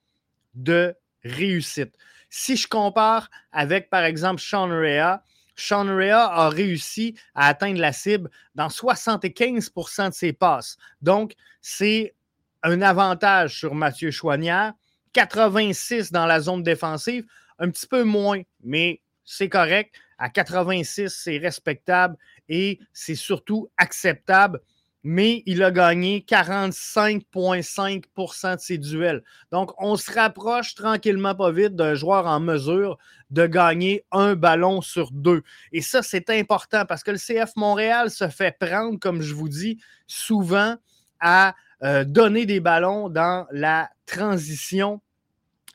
de 0.54 0.96
réussite. 1.22 1.94
Si 2.30 2.56
je 2.56 2.66
compare 2.66 3.28
avec, 3.52 3.90
par 3.90 4.04
exemple, 4.04 4.40
Sean 4.40 4.68
Rea, 4.68 5.20
Sean 5.56 5.86
Rea 5.86 6.30
a 6.30 6.48
réussi 6.48 7.14
à 7.34 7.48
atteindre 7.48 7.80
la 7.80 7.92
cible 7.92 8.30
dans 8.54 8.68
75% 8.68 10.08
de 10.08 10.14
ses 10.14 10.32
passes. 10.32 10.76
Donc, 11.02 11.34
c'est 11.60 12.14
un 12.62 12.82
avantage 12.82 13.58
sur 13.58 13.74
Mathieu 13.74 14.10
Chouanière. 14.10 14.72
86 15.12 16.10
dans 16.10 16.26
la 16.26 16.40
zone 16.40 16.62
défensive, 16.62 17.24
un 17.58 17.70
petit 17.70 17.86
peu 17.86 18.02
moins, 18.02 18.42
mais 18.62 19.00
c'est 19.24 19.48
correct. 19.48 19.94
À 20.18 20.28
86, 20.28 21.08
c'est 21.08 21.38
respectable 21.38 22.16
et 22.48 22.78
c'est 22.92 23.14
surtout 23.14 23.70
acceptable. 23.76 24.60
Mais 25.04 25.42
il 25.46 25.62
a 25.62 25.70
gagné 25.70 26.24
45,5% 26.26 28.56
de 28.56 28.60
ses 28.60 28.78
duels. 28.78 29.22
Donc, 29.52 29.72
on 29.78 29.96
se 29.96 30.10
rapproche 30.10 30.74
tranquillement, 30.74 31.34
pas 31.34 31.52
vite, 31.52 31.76
d'un 31.76 31.94
joueur 31.94 32.26
en 32.26 32.40
mesure 32.40 32.96
de 33.30 33.46
gagner 33.46 34.04
un 34.12 34.34
ballon 34.34 34.80
sur 34.80 35.10
deux. 35.12 35.42
Et 35.72 35.82
ça, 35.82 36.02
c'est 36.02 36.30
important 36.30 36.84
parce 36.86 37.02
que 37.02 37.10
le 37.10 37.18
CF 37.18 37.56
Montréal 37.56 38.10
se 38.10 38.28
fait 38.28 38.56
prendre, 38.58 38.98
comme 38.98 39.20
je 39.20 39.34
vous 39.34 39.48
dis, 39.48 39.78
souvent 40.06 40.76
à 41.20 41.54
euh, 41.82 42.04
donner 42.04 42.46
des 42.46 42.60
ballons 42.60 43.08
dans 43.08 43.46
la 43.50 43.90
transition 44.06 45.00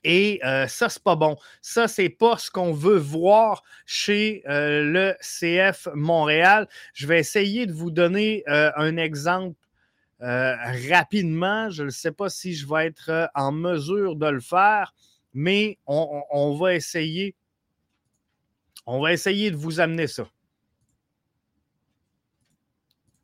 et 0.04 0.40
euh, 0.46 0.68
ça, 0.68 0.90
c'est 0.90 1.04
pas 1.04 1.16
bon. 1.16 1.38
Ça, 1.62 1.88
c'est 1.88 2.10
pas 2.10 2.38
ce 2.38 2.50
qu'on 2.50 2.74
veut 2.74 2.98
voir 2.98 3.64
chez 3.86 4.44
euh, 4.48 4.84
le 4.84 5.16
CF 5.22 5.88
Montréal. 5.94 6.68
Je 6.94 7.08
vais 7.08 7.20
essayer 7.20 7.66
de 7.66 7.74
vous 7.74 7.92
donner 7.92 8.44
euh, 8.48 8.72
un 8.76 8.98
exemple 8.98 9.58
rapidement. 10.22 11.70
Je 11.70 11.84
ne 11.84 11.90
sais 11.90 12.12
pas 12.12 12.30
si 12.30 12.54
je 12.54 12.68
vais 12.68 12.88
être 12.88 13.30
en 13.36 13.54
mesure 13.54 14.18
de 14.18 14.28
le 14.28 14.42
faire, 14.42 14.94
mais 15.34 15.78
on, 15.88 16.58
va 16.60 16.76
essayer. 16.76 17.36
On 18.86 19.00
va 19.00 19.14
essayer 19.14 19.50
de 19.50 19.56
vous 19.56 19.80
amener 19.80 20.08
ça. 20.08 20.28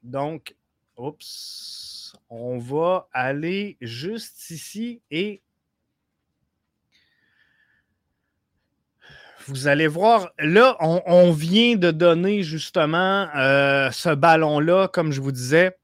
Donc, 0.03 0.55
oups, 0.95 2.15
on 2.29 2.59
va 2.59 3.09
aller 3.11 3.75
juste 3.81 4.49
ici 4.51 5.01
et 5.11 5.41
vous 9.47 9.67
allez 9.67 9.87
voir, 9.87 10.29
là, 10.39 10.75
on, 10.79 11.31
vient 11.31 11.75
de 11.75 11.91
donner 11.91 12.43
justement 12.43 13.27
euh, 13.35 13.91
ce 13.91 14.09
ballon-là, 14.09 14.87
comme 14.87 15.11
je 15.11 15.21
vous 15.21 15.31
disais, 15.31 15.77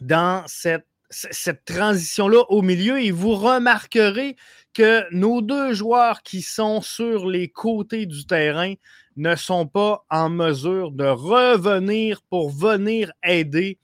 dans 0.00 0.44
cette, 0.46 0.86
cette 1.10 1.64
transition-là 1.64 2.42
au 2.48 2.62
milieu. 2.62 3.00
Et 3.00 3.10
vous 3.10 3.34
remarquerez 3.34 4.36
que 4.72 5.04
nos 5.12 5.42
deux 5.42 5.72
joueurs 5.72 6.22
qui 6.22 6.42
sont 6.42 6.80
sur 6.80 7.26
les 7.26 7.48
côtés 7.48 8.06
du 8.06 8.26
terrain 8.26 8.74
ne 9.16 9.34
sont 9.34 9.66
pas 9.66 10.04
en 10.08 10.30
mesure 10.30 10.92
de 10.92 11.06
revenir 11.06 12.22
pour 12.22 12.50
venir 12.50 13.12
aider 13.24 13.78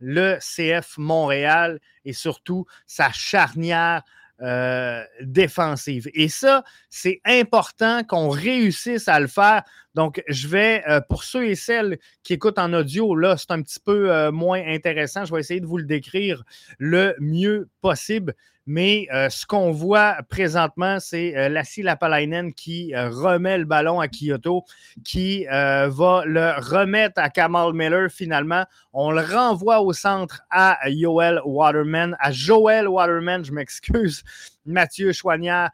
le 0.00 0.38
CF 0.40 0.98
Montréal 0.98 1.78
et 2.04 2.12
surtout 2.12 2.66
sa 2.86 3.12
charnière 3.12 4.02
euh, 4.42 5.04
défensive. 5.20 6.08
Et 6.14 6.28
ça, 6.28 6.64
c'est 6.90 7.20
important 7.24 8.02
qu'on 8.02 8.28
réussisse 8.28 9.06
à 9.06 9.20
le 9.20 9.28
faire. 9.28 9.62
Donc, 9.94 10.20
je 10.26 10.48
vais, 10.48 10.82
euh, 10.88 11.00
pour 11.00 11.22
ceux 11.22 11.46
et 11.46 11.54
celles 11.54 11.98
qui 12.24 12.32
écoutent 12.32 12.58
en 12.58 12.72
audio, 12.72 13.14
là, 13.14 13.36
c'est 13.36 13.52
un 13.52 13.62
petit 13.62 13.78
peu 13.78 14.10
euh, 14.10 14.32
moins 14.32 14.60
intéressant. 14.66 15.24
Je 15.24 15.32
vais 15.32 15.40
essayer 15.40 15.60
de 15.60 15.66
vous 15.66 15.78
le 15.78 15.84
décrire 15.84 16.42
le 16.78 17.14
mieux 17.20 17.68
possible. 17.82 18.34
Mais 18.66 19.08
ce 19.28 19.44
qu'on 19.44 19.72
voit 19.72 20.18
présentement, 20.28 21.00
c'est 21.00 21.48
Lassie 21.48 21.82
Lapalainen 21.82 22.54
qui 22.54 22.92
remet 22.94 23.58
le 23.58 23.64
ballon 23.64 24.00
à 24.00 24.06
Kyoto, 24.06 24.64
qui 25.04 25.44
va 25.46 26.22
le 26.24 26.60
remettre 26.60 27.20
à 27.20 27.28
Kamal 27.28 27.72
Miller 27.72 28.08
finalement. 28.10 28.64
On 28.92 29.10
le 29.10 29.20
renvoie 29.20 29.80
au 29.80 29.92
centre 29.92 30.42
à 30.50 30.78
Joel 30.88 31.40
Waterman, 31.44 32.16
à 32.20 32.30
Joel 32.30 32.86
Waterman, 32.86 33.44
je 33.44 33.52
m'excuse, 33.52 34.22
Mathieu 34.66 35.12
Chouanière 35.12 35.70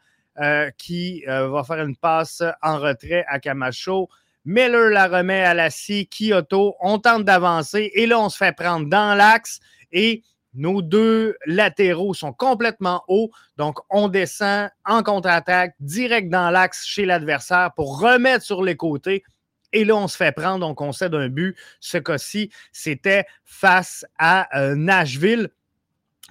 qui 0.77 1.23
va 1.27 1.63
faire 1.63 1.85
une 1.85 1.95
passe 1.95 2.41
en 2.63 2.79
retrait 2.79 3.23
à 3.27 3.39
Camacho. 3.39 4.09
Miller 4.45 4.89
la 4.89 5.07
remet 5.07 5.43
à 5.43 5.53
Lassie, 5.53 6.07
Kyoto, 6.07 6.75
on 6.79 6.97
tente 6.97 7.23
d'avancer 7.25 7.91
et 7.93 8.07
là, 8.07 8.19
on 8.19 8.29
se 8.29 8.37
fait 8.37 8.55
prendre 8.55 8.87
dans 8.89 9.15
l'axe 9.15 9.59
et 9.91 10.23
nos 10.53 10.81
deux 10.81 11.35
latéraux 11.45 12.13
sont 12.13 12.33
complètement 12.33 13.03
hauts, 13.07 13.29
donc 13.57 13.79
on 13.89 14.07
descend 14.07 14.69
en 14.85 15.03
contre-attaque 15.03 15.75
direct 15.79 16.29
dans 16.29 16.49
l'axe 16.49 16.85
chez 16.85 17.05
l'adversaire 17.05 17.71
pour 17.75 17.99
remettre 17.99 18.43
sur 18.43 18.63
les 18.63 18.75
côtés. 18.75 19.23
Et 19.71 19.85
là, 19.85 19.95
on 19.95 20.07
se 20.07 20.17
fait 20.17 20.31
prendre, 20.31 20.59
donc 20.59 20.81
on 20.81 20.91
cède 20.91 21.13
un 21.13 21.29
but. 21.29 21.55
Ce 21.79 21.97
cas-ci, 21.97 22.49
c'était 22.71 23.25
face 23.45 24.05
à 24.17 24.47
euh, 24.59 24.75
Nashville. 24.75 25.49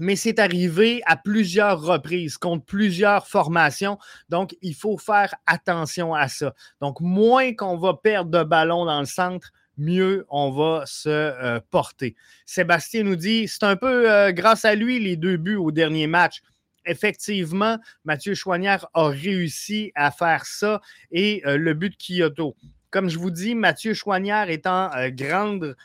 Mais 0.00 0.14
c'est 0.14 0.38
arrivé 0.38 1.02
à 1.06 1.16
plusieurs 1.16 1.80
reprises, 1.82 2.38
contre 2.38 2.64
plusieurs 2.64 3.26
formations. 3.26 3.98
Donc, 4.28 4.56
il 4.62 4.74
faut 4.74 4.96
faire 4.96 5.34
attention 5.46 6.14
à 6.14 6.28
ça. 6.28 6.54
Donc, 6.80 7.00
moins 7.00 7.52
qu'on 7.54 7.76
va 7.76 7.94
perdre 7.94 8.30
de 8.30 8.44
ballon 8.44 8.84
dans 8.84 9.00
le 9.00 9.06
centre, 9.06 9.50
mieux 9.78 10.26
on 10.28 10.50
va 10.50 10.84
se 10.86 11.08
euh, 11.08 11.60
porter. 11.70 12.14
Sébastien 12.44 13.04
nous 13.04 13.16
dit 13.16 13.48
c'est 13.48 13.64
un 13.64 13.76
peu 13.76 14.10
euh, 14.10 14.32
grâce 14.32 14.64
à 14.64 14.74
lui 14.74 15.00
les 15.00 15.16
deux 15.16 15.36
buts 15.36 15.56
au 15.56 15.70
dernier 15.70 16.06
match. 16.06 16.42
Effectivement, 16.84 17.78
Mathieu 18.04 18.34
Chouanière 18.34 18.86
a 18.94 19.08
réussi 19.08 19.92
à 19.94 20.10
faire 20.10 20.46
ça 20.46 20.80
et 21.10 21.42
euh, 21.46 21.56
le 21.56 21.74
but 21.74 21.90
de 21.90 21.96
Kyoto. 21.96 22.56
Comme 22.90 23.10
je 23.10 23.18
vous 23.18 23.30
dis, 23.30 23.54
Mathieu 23.54 23.94
Chouanière 23.94 24.50
est 24.50 24.66
en 24.66 24.90
grande 25.10 25.76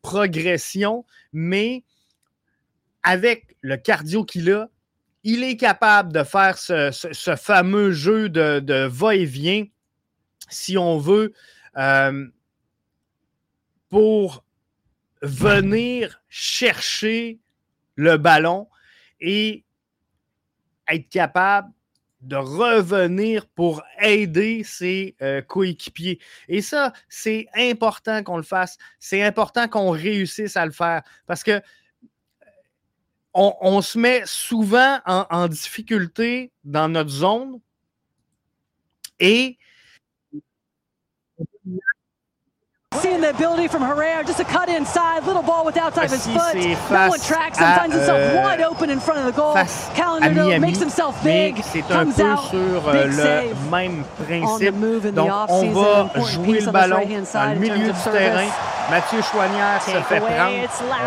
progression, 0.00 1.04
mais 1.34 1.84
avec 3.02 3.56
le 3.60 3.76
cardio 3.76 4.24
qu'il 4.24 4.50
a, 4.50 4.70
il 5.22 5.44
est 5.44 5.56
capable 5.56 6.12
de 6.12 6.22
faire 6.22 6.56
ce, 6.56 7.36
fameux 7.36 7.92
jeu 7.92 8.28
de, 8.28 8.86
va-et-vient, 8.86 9.66
si 10.48 10.78
on 10.78 10.98
veut, 10.98 11.34
pour 13.90 14.44
venir 15.22 16.22
chercher 16.28 17.38
le 17.96 18.16
ballon 18.16 18.68
et 19.20 19.64
être 20.88 21.08
capable 21.10 21.70
de 22.20 22.36
revenir 22.36 23.46
pour 23.46 23.82
aider 24.00 24.62
ses 24.62 25.16
euh, 25.22 25.40
coéquipiers. 25.40 26.18
Et 26.48 26.60
ça, 26.60 26.92
c'est 27.08 27.48
important 27.54 28.22
qu'on 28.22 28.36
le 28.36 28.42
fasse. 28.42 28.76
C'est 28.98 29.22
important 29.22 29.68
qu'on 29.68 29.90
réussisse 29.90 30.56
à 30.56 30.66
le 30.66 30.72
faire 30.72 31.02
parce 31.26 31.42
que 31.42 31.60
on, 33.32 33.80
se 33.80 33.96
met 33.96 34.22
souvent 34.26 34.98
en, 35.06 35.46
difficulté 35.46 36.50
dans 36.64 36.88
notre 36.88 37.10
zone 37.10 37.60
et 39.20 39.56
Seeing 42.96 43.20
the 43.20 43.30
ability 43.30 43.68
from 43.68 43.82
Herrera, 43.82 44.24
just 44.24 44.40
a 44.40 44.44
cut 44.44 44.68
inside, 44.68 45.24
little 45.24 45.42
ball 45.42 45.64
with 45.64 45.76
outside 45.76 46.06
of 46.06 46.10
his 46.10 46.26
foot. 46.26 46.56
No 46.90 47.08
one 47.08 47.20
tracks, 47.20 47.56
finds 47.56 47.94
himself 47.94 48.34
wide 48.34 48.60
open 48.62 48.90
in 48.90 48.98
front 48.98 49.20
of 49.20 49.26
the 49.26 49.32
goal. 49.32 49.54
Calendar 49.94 50.58
makes 50.58 50.80
himself 50.80 51.14
big, 51.22 51.62
c'est 51.62 51.88
un 51.92 52.06
peu 52.06 52.12
sur 52.50 52.88
euh, 52.88 53.06
le 53.06 53.70
même 53.70 54.02
principe. 54.26 54.74
Donc, 55.14 55.30
on 55.48 55.70
va 55.70 56.10
jouer 56.32 56.60
le 56.60 56.70
ballon 56.72 56.96
dans 57.32 57.50
le 57.54 57.60
milieu 57.60 57.92
du 57.92 58.00
terrain. 58.10 58.46
Mathieu 58.90 59.22
Chouanière 59.22 59.80
se 59.82 59.90
fait 59.92 60.18
prendre. 60.18 60.50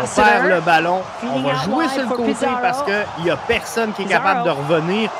On 0.02 0.22
perd 0.22 0.46
le 0.46 0.60
ballon. 0.62 1.02
On 1.22 1.42
va 1.42 1.54
jouer 1.64 1.88
sur 1.88 2.02
le 2.02 2.16
côté 2.16 2.46
parce 2.62 2.82
qu'il 2.82 3.24
n'y 3.24 3.30
a 3.30 3.36
personne 3.36 3.92
qui 3.92 4.02
est 4.04 4.06
capable 4.06 4.44
de 4.44 4.50
revenir. 4.50 5.10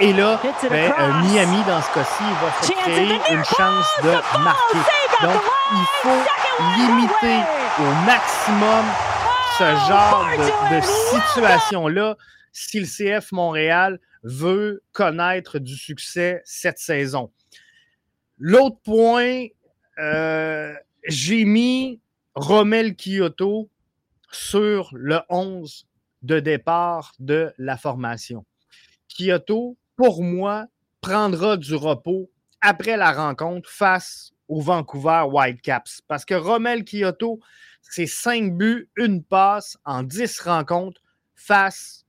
Et 0.00 0.12
là, 0.12 0.40
ben, 0.68 0.92
euh, 0.98 1.12
Miami, 1.22 1.62
dans 1.66 1.80
ce 1.80 1.94
cas-ci, 1.94 2.22
va 2.22 2.62
se 2.62 2.72
créer 2.72 3.20
une 3.30 3.44
chance 3.44 3.86
de 4.02 4.42
marquer. 4.42 4.78
Donc, 5.22 5.40
il 5.72 5.86
faut 6.00 6.22
limiter 6.76 7.38
au 7.78 8.06
maximum 8.06 8.84
ce 9.58 9.64
oh, 9.64 9.88
genre 9.88 10.26
de, 10.70 10.80
situation-là 10.80 12.16
si 12.52 12.80
le 12.80 12.86
CF 12.86 13.32
Montréal 13.32 14.00
veut 14.22 14.82
connaître 14.92 15.58
du 15.58 15.76
succès 15.76 16.42
cette 16.44 16.78
saison. 16.78 17.30
L'autre 18.38 18.78
point, 18.84 19.46
euh, 19.98 20.74
j'ai 21.06 21.44
mis 21.44 22.00
Romel 22.34 22.96
Kyoto 22.96 23.68
sur 24.30 24.90
le 24.94 25.20
11 25.28 25.86
de 26.22 26.40
départ 26.40 27.12
de 27.18 27.52
la 27.58 27.76
formation. 27.76 28.44
Kyoto, 29.08 29.76
pour 29.96 30.22
moi, 30.22 30.66
prendra 31.00 31.56
du 31.56 31.74
repos 31.74 32.30
après 32.60 32.96
la 32.96 33.12
rencontre 33.12 33.68
face 33.68 34.32
au 34.48 34.60
Vancouver 34.60 35.24
Whitecaps. 35.30 36.02
Parce 36.06 36.24
que 36.24 36.34
Romel 36.34 36.84
Kyoto, 36.84 37.40
c'est 37.82 38.06
5 38.06 38.56
buts, 38.56 38.88
une 38.96 39.22
passe 39.22 39.76
en 39.84 40.02
10 40.02 40.40
rencontres 40.40 41.02
face 41.34 42.06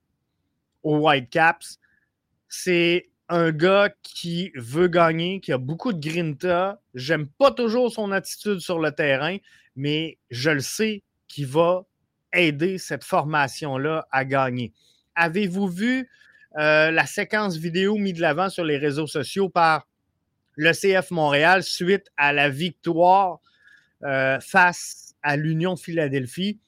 aux 0.84 0.98
Whitecaps. 0.98 1.80
C'est 2.48 3.10
un 3.30 3.52
gars 3.52 3.90
qui 4.04 4.52
veut 4.56 4.88
gagner, 4.88 5.40
qui 5.40 5.52
a 5.52 5.58
beaucoup 5.58 5.94
de 5.94 6.00
grinta. 6.00 6.80
J'aime 6.94 7.28
pas 7.28 7.52
toujours 7.52 7.92
son 7.92 8.12
attitude 8.12 8.60
sur 8.60 8.80
le 8.80 8.92
terrain, 8.92 9.38
mais 9.76 10.20
je 10.30 10.52
le 10.52 10.60
sais 10.60 11.04
qu'il 11.28 11.48
va 11.48 11.86
aider 12.32 12.78
cette 12.78 13.04
formation-là 13.04 14.08
à 14.12 14.26
gagner. 14.26 14.74
Avez-vous 15.16 15.68
vu 15.68 16.10
euh, 16.58 16.92
la 16.92 17.06
séquence 17.06 17.58
vidéo 17.58 17.98
mise 17.98 18.14
de 18.14 18.22
l'avant 18.22 18.50
sur 18.50 18.64
les 18.64 18.78
réseaux 18.78 19.08
sociaux 19.08 19.50
par 19.50 19.88
le 20.56 20.72
CF 20.72 21.10
Montréal 21.12 21.64
suite 21.64 22.12
à 22.16 22.32
la 22.32 22.50
victoire 22.50 23.40
euh, 24.04 24.40
face 24.40 25.16
à 25.24 25.36
l'Union 25.36 25.74
de 25.74 25.80
Philadelphie? 25.80 26.60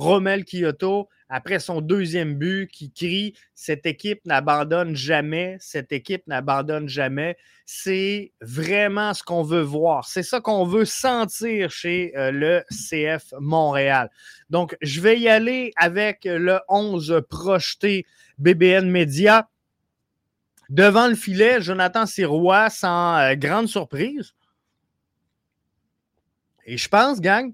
Romel 0.00 0.46
Kyoto 0.46 1.10
après 1.28 1.60
son 1.60 1.82
deuxième 1.82 2.34
but, 2.34 2.68
qui 2.68 2.90
crie 2.90 3.34
Cette 3.54 3.84
équipe 3.84 4.24
n'abandonne 4.24 4.96
jamais, 4.96 5.58
cette 5.60 5.92
équipe 5.92 6.26
n'abandonne 6.26 6.88
jamais. 6.88 7.36
C'est 7.66 8.32
vraiment 8.40 9.12
ce 9.12 9.22
qu'on 9.22 9.42
veut 9.42 9.60
voir. 9.60 10.08
C'est 10.08 10.22
ça 10.22 10.40
qu'on 10.40 10.64
veut 10.64 10.86
sentir 10.86 11.70
chez 11.70 12.16
euh, 12.16 12.30
le 12.32 12.64
CF 12.70 13.34
Montréal. 13.38 14.10
Donc, 14.48 14.74
je 14.80 15.02
vais 15.02 15.20
y 15.20 15.28
aller 15.28 15.72
avec 15.76 16.20
le 16.24 16.60
11 16.68 17.22
projeté 17.28 18.06
BBN 18.38 18.90
Media. 18.90 19.50
Devant 20.70 21.08
le 21.08 21.14
filet, 21.14 21.60
Jonathan 21.60 22.06
Sirois 22.06 22.70
sans 22.70 23.18
euh, 23.18 23.34
grande 23.34 23.68
surprise. 23.68 24.32
Et 26.64 26.78
je 26.78 26.88
pense, 26.88 27.20
gang, 27.20 27.52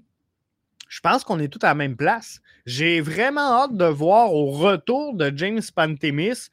je 0.87 0.99
pense 1.01 1.23
qu'on 1.23 1.39
est 1.39 1.47
tous 1.47 1.63
à 1.65 1.69
la 1.69 1.75
même 1.75 1.97
place. 1.97 2.41
J'ai 2.65 3.01
vraiment 3.01 3.63
hâte 3.63 3.75
de 3.75 3.85
voir 3.85 4.33
au 4.33 4.51
retour 4.51 5.15
de 5.15 5.31
James 5.35 5.61
Pantemis, 5.75 6.49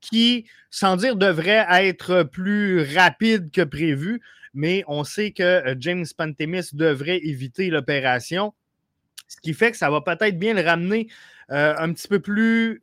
qui, 0.00 0.46
sans 0.70 0.96
dire, 0.96 1.16
devrait 1.16 1.66
être 1.70 2.22
plus 2.24 2.82
rapide 2.96 3.50
que 3.50 3.62
prévu, 3.62 4.20
mais 4.52 4.84
on 4.86 5.04
sait 5.04 5.32
que 5.32 5.42
euh, 5.42 5.74
James 5.78 6.06
Pantemis 6.16 6.68
devrait 6.72 7.18
éviter 7.18 7.70
l'opération, 7.70 8.54
ce 9.28 9.36
qui 9.40 9.54
fait 9.54 9.70
que 9.70 9.76
ça 9.76 9.90
va 9.90 10.00
peut-être 10.00 10.38
bien 10.38 10.54
le 10.54 10.60
ramener 10.62 11.08
euh, 11.50 11.74
un 11.78 11.92
petit 11.92 12.08
peu 12.08 12.20
plus 12.20 12.82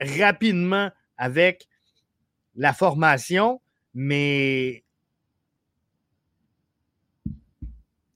rapidement 0.00 0.90
avec 1.18 1.68
la 2.56 2.72
formation, 2.72 3.60
mais 3.94 4.84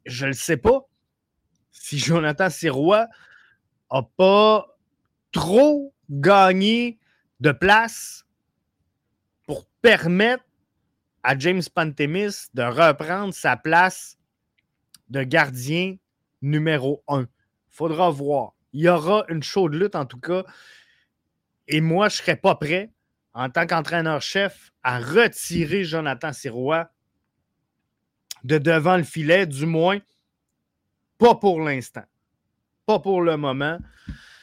je 0.07 0.25
ne 0.25 0.31
le 0.31 0.35
sais 0.35 0.57
pas 0.57 0.87
si 1.85 1.99
Jonathan 1.99 2.49
Sirois 2.49 3.09
n'a 3.93 4.03
pas 4.17 4.75
trop 5.33 5.93
gagné 6.09 6.99
de 7.41 7.53
place 7.53 8.25
pour 9.47 9.67
permettre 9.83 10.45
à 11.23 11.39
James 11.39 11.63
Pantemis 11.75 12.47
de 12.55 12.63
reprendre 12.63 13.35
sa 13.35 13.59
place 13.59 14.17
de 15.11 15.25
gardien 15.25 15.97
numéro 16.41 17.05
un. 17.07 17.27
Faudra 17.69 18.09
voir. 18.09 18.55
Il 18.73 18.81
y 18.81 18.89
aura 18.89 19.27
une 19.29 19.43
chaude 19.43 19.75
lutte 19.75 19.95
en 19.95 20.07
tout 20.07 20.21
cas. 20.21 20.45
Et 21.69 21.83
moi, 21.83 22.09
je 22.09 22.15
ne 22.15 22.19
serais 22.23 22.37
pas 22.37 22.55
prêt, 22.55 22.93
en 23.35 23.51
tant 23.51 23.67
qu'entraîneur-chef, 23.67 24.73
à 24.83 25.01
retirer 25.01 25.85
Jonathan 25.85 26.33
Sirois 26.33 26.89
de 28.43 28.57
devant 28.57 28.97
le 28.97 29.05
filet, 29.05 29.45
du 29.45 29.67
moins 29.67 29.99
pas 31.25 31.37
pour 31.37 31.63
l'instant. 31.63 32.05
Pas 32.85 32.99
pour 32.99 33.23
le 33.23 33.39
moment. 33.39 33.79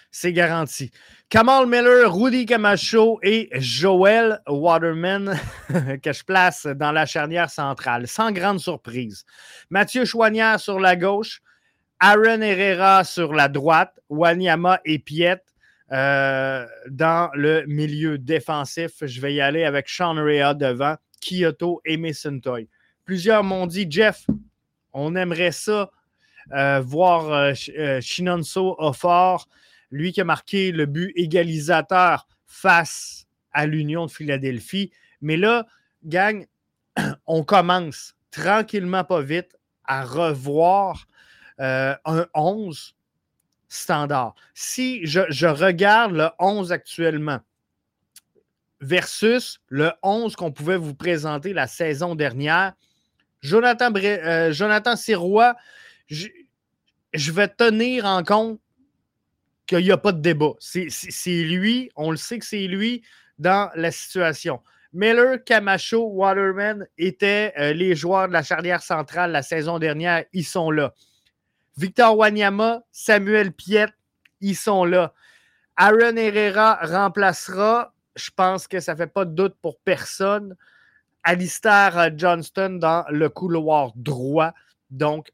C'est 0.10 0.34
garanti. 0.34 0.90
Kamal 1.30 1.68
Miller, 1.68 2.12
Rudy 2.12 2.48
Camacho 2.48 3.20
et 3.22 3.50
Joel 3.54 4.42
Waterman 4.48 5.40
que 6.02 6.12
je 6.12 6.24
place 6.24 6.66
dans 6.66 6.92
la 6.92 7.06
charnière 7.06 7.52
centrale, 7.52 8.08
sans 8.08 8.32
grande 8.32 8.60
surprise. 8.60 9.26
Mathieu 9.70 10.06
Chouanière 10.06 10.60
sur 10.60 10.80
la 10.80 10.96
gauche, 10.96 11.44
Aaron 12.00 12.42
Herrera 12.42 13.04
sur 13.04 13.32
la 13.32 13.48
droite, 13.48 14.00
Wanyama 14.10 14.82
et 14.84 14.98
Piet 14.98 15.40
euh, 15.92 16.66
dans 16.90 17.30
le 17.36 17.64
milieu 17.68 18.18
défensif. 18.18 18.94
Je 19.02 19.22
vais 19.22 19.36
y 19.36 19.42
aller 19.42 19.66
avec 19.66 19.88
Sean 19.88 20.16
Rea 20.16 20.56
devant, 20.56 20.96
Kyoto 21.22 21.80
et 21.86 21.98
Mason 21.98 22.40
Toy. 22.40 22.68
Plusieurs 23.06 23.44
m'ont 23.44 23.68
dit, 23.68 23.86
Jeff, 23.88 24.26
on 24.94 25.16
aimerait 25.16 25.52
ça 25.52 25.92
voir 26.82 27.32
euh, 27.32 27.54
euh, 27.78 28.02
Shinonso 28.02 28.76
Offort, 28.78 29.48
lui 29.90 30.12
qui 30.12 30.22
a 30.22 30.26
marqué 30.26 30.72
le 30.72 30.86
but 30.86 31.14
égalisateur 31.16 32.28
face 32.46 33.26
à 33.54 33.66
l'Union 33.66 34.06
de 34.06 34.12
Philadelphie. 34.12 34.92
Mais 35.22 35.38
là, 35.38 35.66
gang, 36.04 36.46
on 37.28 37.44
commence 37.44 38.16
tranquillement, 38.32 39.04
pas 39.04 39.22
vite, 39.22 39.58
à 39.86 40.04
revoir 40.04 41.08
un 41.60 42.26
11 42.34 42.96
standard. 43.68 44.34
Si 44.56 45.06
je, 45.06 45.46
regarde 45.46 46.14
le 46.14 46.30
11 46.40 46.72
actuellement 46.72 47.40
versus 48.80 49.60
le 49.68 49.92
11 50.02 50.36
qu'on 50.36 50.52
pouvait 50.52 50.78
vous 50.78 50.96
présenter 50.96 51.54
la 51.54 51.68
saison 51.68 52.16
dernière, 52.16 52.74
Jonathan, 53.42 53.92
Jonathan 54.52 54.96
Sirois 54.96 55.56
je 56.12 57.32
vais 57.32 57.48
tenir 57.48 58.06
en 58.06 58.24
compte 58.24 58.60
qu'il 59.66 59.80
n'y 59.80 59.92
a 59.92 59.98
pas 59.98 60.12
de 60.12 60.22
débat. 60.22 60.54
C'est 60.60 61.44
lui, 61.44 61.90
on 61.96 62.12
le 62.12 62.18
sait 62.18 62.40
que 62.40 62.46
c'est 62.46 62.68
lui 62.68 63.04
dans 63.40 63.72
la 63.76 63.92
situation. 63.92 64.62
Miller, 64.94 65.42
Camacho, 65.44 66.10
Waterman 66.10 66.86
étaient 66.98 67.54
euh, 67.58 67.72
les 67.72 67.96
joueurs 67.96 68.28
de 68.28 68.34
la 68.34 68.44
charnière 68.44 68.84
centrale 68.84 69.32
la 69.32 69.42
saison 69.42 69.80
dernière. 69.80 70.26
Ils 70.34 70.44
sont 70.44 70.70
là. 70.70 70.94
Victor 71.78 72.18
Wanyama, 72.18 72.84
Samuel 72.92 73.54
Piet, 73.54 73.88
ils 74.42 74.58
sont 74.58 74.84
là. 74.84 75.14
Aaron 75.78 76.18
Herrera 76.18 76.80
remplacera, 76.84 77.94
je 78.18 78.30
pense 78.36 78.68
que 78.68 78.82
ça 78.82 78.92
ne 78.92 78.98
fait 78.98 79.08
pas 79.08 79.24
de 79.24 79.34
doute 79.34 79.56
pour 79.62 79.80
personne, 79.80 80.58
Alistair 81.24 82.12
Johnston 82.18 82.78
dans 82.82 83.06
le 83.10 83.30
couloir 83.30 83.94
droit. 83.96 84.52
Donc, 84.90 85.32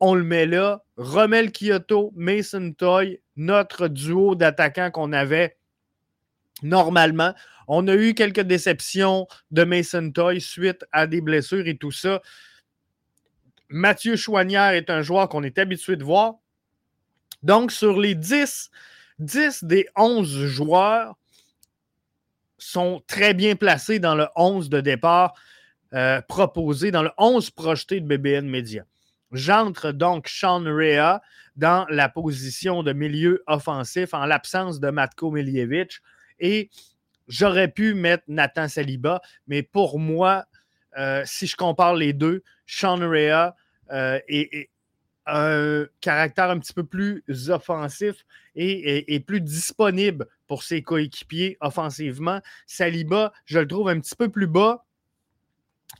on 0.00 0.14
le 0.14 0.24
met 0.24 0.46
là. 0.46 0.82
Romel 0.96 1.50
Kyoto, 1.50 2.12
Mason 2.14 2.72
Toy, 2.72 3.20
notre 3.36 3.88
duo 3.88 4.34
d'attaquants 4.34 4.90
qu'on 4.90 5.12
avait 5.12 5.56
normalement. 6.62 7.34
On 7.66 7.88
a 7.88 7.94
eu 7.94 8.14
quelques 8.14 8.40
déceptions 8.40 9.26
de 9.50 9.64
Mason 9.64 10.10
Toy 10.10 10.40
suite 10.40 10.84
à 10.92 11.06
des 11.06 11.20
blessures 11.20 11.66
et 11.66 11.76
tout 11.76 11.92
ça. 11.92 12.20
Mathieu 13.68 14.16
Chouanière 14.16 14.72
est 14.72 14.90
un 14.90 15.02
joueur 15.02 15.28
qu'on 15.28 15.42
est 15.42 15.58
habitué 15.58 15.96
de 15.96 16.04
voir. 16.04 16.34
Donc, 17.42 17.72
sur 17.72 17.98
les 17.98 18.14
10, 18.14 18.70
10 19.18 19.64
des 19.64 19.88
11 19.96 20.46
joueurs 20.46 21.16
sont 22.58 23.02
très 23.06 23.34
bien 23.34 23.56
placés 23.56 23.98
dans 23.98 24.14
le 24.14 24.26
11 24.36 24.70
de 24.70 24.80
départ 24.80 25.34
euh, 25.92 26.20
proposé, 26.22 26.90
dans 26.90 27.02
le 27.02 27.10
11 27.18 27.50
projeté 27.50 28.00
de 28.00 28.06
BBN 28.06 28.48
Media. 28.48 28.84
J'entre 29.34 29.92
donc 29.92 30.28
Sean 30.28 30.62
Rea 30.64 31.20
dans 31.56 31.86
la 31.88 32.08
position 32.08 32.82
de 32.82 32.92
milieu 32.92 33.42
offensif 33.46 34.14
en 34.14 34.26
l'absence 34.26 34.80
de 34.80 34.90
Matko 34.90 35.30
Miljevic. 35.30 36.00
Et 36.38 36.70
j'aurais 37.28 37.68
pu 37.68 37.94
mettre 37.94 38.24
Nathan 38.28 38.68
Saliba, 38.68 39.20
mais 39.46 39.62
pour 39.62 39.98
moi, 39.98 40.46
euh, 40.96 41.22
si 41.26 41.46
je 41.46 41.56
compare 41.56 41.94
les 41.94 42.12
deux, 42.12 42.42
Sean 42.66 42.98
Rea 42.98 43.54
euh, 43.90 44.20
est, 44.28 44.70
un 45.26 45.86
caractère 46.00 46.50
un 46.50 46.58
petit 46.58 46.74
peu 46.74 46.84
plus 46.84 47.24
offensif 47.48 48.24
et, 48.54 49.20
plus 49.26 49.40
disponible 49.40 50.26
pour 50.46 50.62
ses 50.62 50.82
coéquipiers 50.82 51.56
offensivement. 51.60 52.40
Saliba, 52.66 53.32
je 53.46 53.58
le 53.58 53.66
trouve 53.66 53.88
un 53.88 54.00
petit 54.00 54.14
peu 54.14 54.28
plus 54.28 54.46
bas 54.46 54.83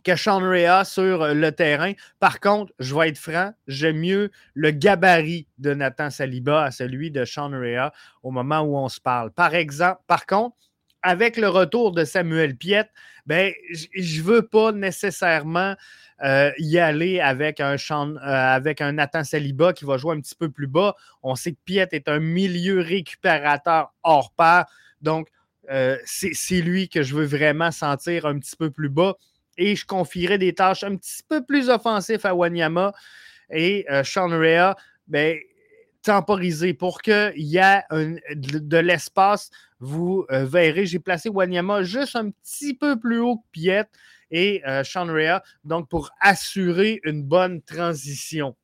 que 0.05 0.17
Sean 0.17 0.41
Rea 0.41 0.85
sur 0.85 1.35
le 1.35 1.53
terrain. 1.53 1.93
Par 2.21 2.41
contre, 2.41 2.73
je 2.79 2.95
vais 2.95 3.09
être 3.09 3.19
franc, 3.19 3.53
j'aime 3.67 3.99
mieux 3.99 4.31
le 4.53 4.71
gabarit 4.71 5.47
de 5.59 5.75
Nathan 5.75 6.11
Saliba 6.11 6.65
à 6.65 6.71
celui 6.71 7.11
de 7.11 7.25
Sean 7.25 7.51
Rea 7.51 7.93
au 8.23 8.31
moment 8.31 8.61
où 8.61 8.77
on 8.77 8.89
se 8.89 9.01
parle. 9.01 9.31
Par 9.31 9.55
exemple, 9.55 10.01
par 10.07 10.27
contre, 10.27 10.57
avec 11.03 11.37
le 11.37 11.49
retour 11.49 11.93
de 11.93 12.05
Samuel 12.05 12.57
Piet, 12.57 12.89
ben, 13.27 13.53
je 13.73 14.21
ne 14.21 14.25
veux 14.25 14.43
pas 14.43 14.73
nécessairement 14.73 15.75
euh, 16.23 16.51
y 16.59 16.79
aller 16.79 17.21
avec 17.21 17.61
un, 17.61 17.77
euh, 17.77 18.17
avec 18.21 18.81
un 18.81 18.93
Nathan 18.93 19.25
Saliba 19.25 19.73
qui 19.73 19.85
va 19.85 19.97
jouer 19.97 20.15
un 20.15 20.21
petit 20.21 20.35
peu 20.35 20.51
plus 20.51 20.67
bas. 20.67 20.95
On 21.23 21.35
sait 21.35 21.53
que 21.53 21.59
Piet 21.65 21.89
est 21.93 22.09
un 22.09 22.21
milieu 22.21 22.81
récupérateur 22.81 23.93
hors 24.03 24.33
pair. 24.33 24.67
Donc, 25.01 25.29
euh, 25.71 25.97
c'est 26.05 26.61
lui 26.61 26.89
que 26.89 27.03
je 27.03 27.15
veux 27.15 27.25
vraiment 27.25 27.71
sentir 27.71 28.27
un 28.27 28.39
petit 28.39 28.57
peu 28.57 28.71
plus 28.71 28.91
bas 28.91 29.17
et 29.57 29.77
je 29.77 29.87
confierai 29.87 30.39
des 30.39 30.55
tâches 30.55 30.85
un 30.85 30.97
petit 30.97 31.23
peu 31.29 31.45
plus 31.45 31.69
offensives 31.69 32.25
à 32.25 32.35
Wanyama 32.35 32.93
et 33.51 33.87
euh, 33.91 34.03
Sean 34.05 34.29
Rea, 34.29 34.75
ben, 35.07 35.39
temporisé 36.03 36.75
pour 36.75 37.01
qu'il 37.03 37.33
y 37.37 37.57
ait 37.57 37.83
de, 38.35 38.79
l'espace. 38.79 39.51
Vous 39.81 40.27
euh, 40.31 40.45
verrez, 40.45 40.87
j'ai 40.87 40.99
placé 40.99 41.29
Wanyama 41.29 41.83
juste 41.83 42.15
un 42.15 42.31
petit 42.31 42.75
peu 42.75 42.99
plus 42.99 43.19
haut 43.19 43.39
que 43.39 43.51
Piet 43.53 43.87
et 44.31 44.63
euh, 44.67 44.85
Sean 44.85 45.07
Rea, 45.07 45.43
donc 45.65 45.89
pour 45.89 46.11
assurer 46.21 47.01
une 47.05 47.23
bonne 47.23 47.63
transition. 47.63 48.55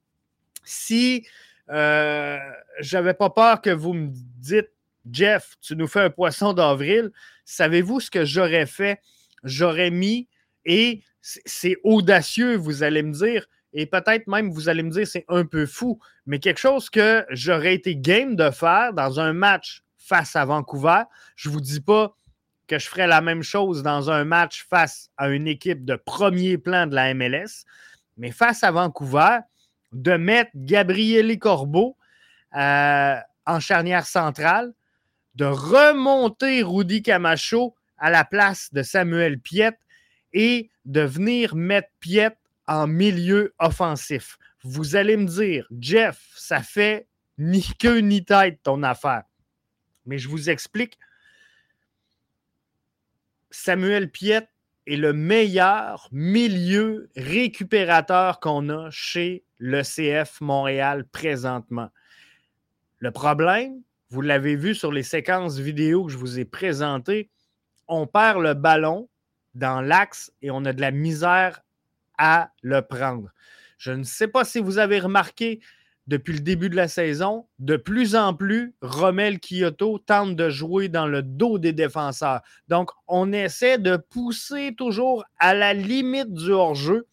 Si 0.65 1.27
euh, 1.71 2.39
j'avais 2.81 3.15
pas 3.15 3.31
peur 3.31 3.61
que 3.61 3.71
vous 3.71 3.95
me 3.95 4.11
dites, 4.13 4.71
Jeff, 5.11 5.57
tu 5.61 5.77
nous 5.77 5.87
fais 5.87 6.01
un 6.01 6.11
poisson 6.11 6.53
d'avril, 6.53 7.11
savez-vous 7.45 8.01
ce 8.01 8.11
que 8.11 8.25
j'aurais 8.25 8.67
fait? 8.67 9.01
J'aurais 9.45 9.91
mis 9.91 10.29
et 10.65 11.03
c'est 11.23 11.77
audacieux, 11.85 12.57
vous 12.57 12.83
allez 12.83 13.03
me 13.03 13.13
dire. 13.13 13.47
Et 13.73 13.87
peut-être 13.87 14.27
même, 14.27 14.51
vous 14.51 14.69
allez 14.69 14.83
me 14.83 14.91
dire, 14.91 15.07
c'est 15.07 15.25
un 15.29 15.45
peu 15.45 15.67
fou. 15.67 16.01
Mais 16.27 16.39
quelque 16.39 16.59
chose 16.59 16.91
que 16.91 17.25
j'aurais 17.31 17.75
été 17.75 17.97
game 17.97 18.35
de 18.35 18.51
faire 18.51 18.93
dans 18.93 19.21
un 19.21 19.33
match 19.33 19.85
face 19.97 20.35
à 20.35 20.45
Vancouver. 20.45 21.03
Je 21.37 21.49
ne 21.49 21.55
vous 21.55 21.61
dis 21.61 21.81
pas 21.81 22.15
que 22.67 22.79
je 22.79 22.89
ferais 22.89 23.07
la 23.07 23.21
même 23.21 23.43
chose 23.43 23.83
dans 23.83 24.11
un 24.11 24.25
match 24.25 24.67
face 24.69 25.11
à 25.17 25.29
une 25.29 25.47
équipe 25.47 25.85
de 25.85 25.97
premier 25.97 26.59
plan 26.59 26.87
de 26.87 26.95
la 26.95 27.15
MLS. 27.15 27.65
Mais 28.17 28.33
face 28.33 28.65
à 28.65 28.71
Vancouver, 28.71 29.39
de 29.93 30.13
mettre 30.17 30.51
Gabriele 30.55 31.39
Corbeau 31.39 31.97
euh, 32.57 33.17
en 33.47 33.61
charnière 33.61 34.07
centrale, 34.07 34.73
de 35.37 35.45
remonter 35.45 36.63
Rudy 36.63 37.03
Camacho 37.03 37.75
à 37.99 38.11
la 38.11 38.25
place 38.25 38.73
de 38.73 38.83
Samuel 38.83 39.39
Piet 39.39 39.77
et 40.33 40.71
de 40.85 41.01
venir 41.01 41.55
mettre 41.55 41.89
Piet 42.01 42.37
en 42.67 42.87
milieu 42.87 43.55
offensif. 43.59 44.39
Vous 44.63 44.97
allez 44.97 45.17
me 45.17 45.27
dire, 45.27 45.67
Jeff, 45.79 46.21
ça 46.37 46.63
fait 46.63 47.09
ni 47.39 47.63
queue 47.79 47.99
ni 47.99 48.25
tête 48.25 48.61
ton 48.63 48.83
affaire. 48.83 49.25
Mais 50.07 50.19
je 50.19 50.29
vous 50.29 50.51
explique. 50.51 50.99
Samuel 53.51 54.11
Piet 54.11 54.49
est 54.87 54.97
le 54.97 55.13
meilleur 55.13 56.09
milieu 56.13 57.11
récupérateur 57.17 58.41
qu'on 58.41 58.69
a 58.69 58.91
chez 58.91 59.45
le 59.59 59.83
CF 59.83 60.41
Montréal 60.41 61.05
présentement. 61.07 61.91
Le 62.99 63.11
problème, 63.11 63.83
vous 64.11 64.21
l'avez 64.21 64.57
vu 64.57 64.75
sur 64.75 64.93
les 64.93 65.03
séquences 65.03 65.59
vidéo 65.59 66.05
que 66.05 66.13
je 66.13 66.19
vous 66.19 66.39
ai 66.39 66.45
présentées, 66.45 67.31
on 67.89 68.07
perd 68.07 68.43
le 68.43 68.55
ballon 68.55 69.09
dans 69.61 69.81
l'axe 69.81 70.33
et 70.43 70.51
on 70.51 70.65
a 70.65 70.73
de 70.73 70.81
la 70.81 70.91
misère 70.91 71.61
à 72.19 72.51
le 72.63 72.83
prendre. 72.83 73.29
Je 73.79 73.93
ne 73.93 74.03
sais 74.03 74.27
pas 74.27 74.45
si 74.45 74.59
vous 74.59 74.79
avez 74.79 74.99
remarqué 74.99 75.61
depuis 76.07 76.33
le 76.33 76.41
début 76.41 76.71
de 76.71 76.77
la 76.77 76.89
saison, 76.89 77.47
de 77.61 77.77
plus 77.77 78.17
en 78.17 78.35
plus, 78.35 78.75
Romel 78.83 79.39
Kyoto 79.39 79.99
tente 79.99 80.35
de 80.35 80.51
jouer 80.51 80.89
dans 80.89 81.07
le 81.07 81.23
dos 81.23 81.59
des 81.59 81.73
défenseurs. 81.73 82.41
Donc, 82.67 82.91
on 83.07 83.33
essaie 83.33 83.79
de 83.79 83.97
pousser 83.97 84.75
toujours 84.77 85.25
à 85.39 85.55
la 85.55 85.73
limite 85.73 86.33
du 86.33 86.51
hors-jeu 86.51 87.07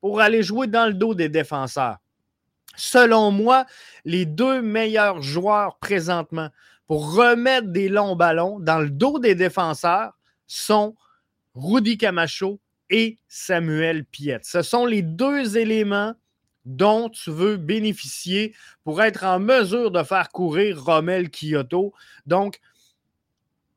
pour 0.00 0.20
aller 0.20 0.42
jouer 0.42 0.66
dans 0.66 0.86
le 0.86 0.94
dos 0.94 1.14
des 1.14 1.28
défenseurs. 1.28 1.98
Selon 2.74 3.30
moi, 3.30 3.66
les 4.04 4.26
deux 4.26 4.60
meilleurs 4.60 5.22
joueurs 5.22 5.78
présentement 5.78 6.48
pour 6.86 7.14
remettre 7.14 7.68
des 7.68 7.88
longs 7.88 8.16
ballons 8.16 8.58
dans 8.58 8.80
le 8.80 8.90
dos 8.90 9.18
des 9.18 9.34
défenseurs 9.34 10.14
sont 10.46 10.96
Rudy 11.54 11.98
Camacho 11.98 12.60
et 12.90 13.18
Samuel 13.28 14.04
Piet. 14.04 14.40
Ce 14.42 14.62
sont 14.62 14.86
les 14.86 15.02
deux 15.02 15.56
éléments 15.56 16.14
dont 16.64 17.08
tu 17.08 17.30
veux 17.30 17.56
bénéficier 17.56 18.54
pour 18.84 19.02
être 19.02 19.24
en 19.24 19.40
mesure 19.40 19.90
de 19.90 20.02
faire 20.02 20.28
courir 20.30 20.82
Rommel 20.84 21.30
Kyoto. 21.30 21.92
Donc, 22.26 22.60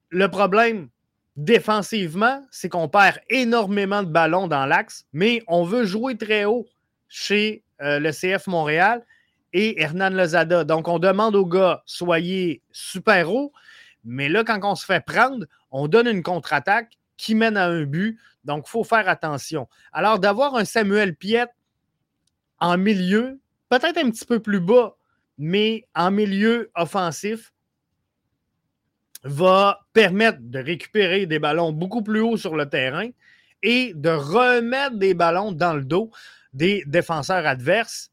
le 0.10 0.28
problème 0.30 0.90
défensivement, 1.36 2.46
c'est 2.52 2.70
qu'on 2.70 2.88
perd 2.88 3.20
énormément 3.30 4.04
de 4.04 4.10
ballons 4.10 4.48
dans 4.48 4.66
l'axe, 4.66 5.06
mais 5.14 5.42
on 5.48 5.64
veut 5.64 5.86
jouer 5.86 6.16
très 6.16 6.46
haut 6.46 6.68
chez 7.10 7.64
euh, 7.82 8.00
le 8.00 8.12
CF 8.12 8.48
Montréal 8.48 9.04
et 9.52 9.82
Hernan 9.82 10.12
Lozada. 10.12 10.64
Donc, 10.64 10.88
on 10.88 11.00
demande 11.00 11.36
aux 11.36 11.46
gars, 11.46 11.82
soyez 11.86 12.62
super 12.72 13.34
haut, 13.34 13.52
mais 14.04 14.30
là, 14.30 14.44
quand 14.44 14.60
on 14.64 14.76
se 14.76 14.86
fait 14.86 15.04
prendre, 15.04 15.46
on 15.72 15.88
donne 15.88 16.08
une 16.08 16.24
contre-attaque 16.24 16.98
qui 17.18 17.36
mène 17.36 17.58
à 17.58 17.68
un 17.68 17.84
but. 17.84 18.20
Donc, 18.44 18.66
il 18.68 18.70
faut 18.70 18.84
faire 18.84 19.08
attention. 19.10 19.68
Alors, 19.92 20.20
d'avoir 20.20 20.56
un 20.56 20.66
Samuel 20.66 21.16
Piet 21.16 21.48
en 22.60 22.78
milieu, 22.78 23.40
peut-être 23.70 23.98
un 23.98 24.10
petit 24.10 24.26
peu 24.26 24.40
plus 24.40 24.60
bas, 24.60 24.96
mais 25.38 25.88
en 25.96 26.12
milieu 26.12 26.72
offensif, 26.76 27.52
va 29.24 29.80
permettre 29.92 30.38
de 30.42 30.60
récupérer 30.60 31.26
des 31.26 31.40
ballons 31.40 31.72
beaucoup 31.72 32.04
plus 32.04 32.22
haut 32.22 32.38
sur 32.38 32.56
le 32.56 32.70
terrain 32.70 33.10
et 33.64 33.94
de 33.96 34.10
remettre 34.10 34.98
des 34.98 35.16
ballons 35.16 35.52
dans 35.52 35.74
le 35.74 35.84
dos 35.84 36.12
des 36.54 36.84
défenseurs 36.86 37.46
adverses 37.46 38.12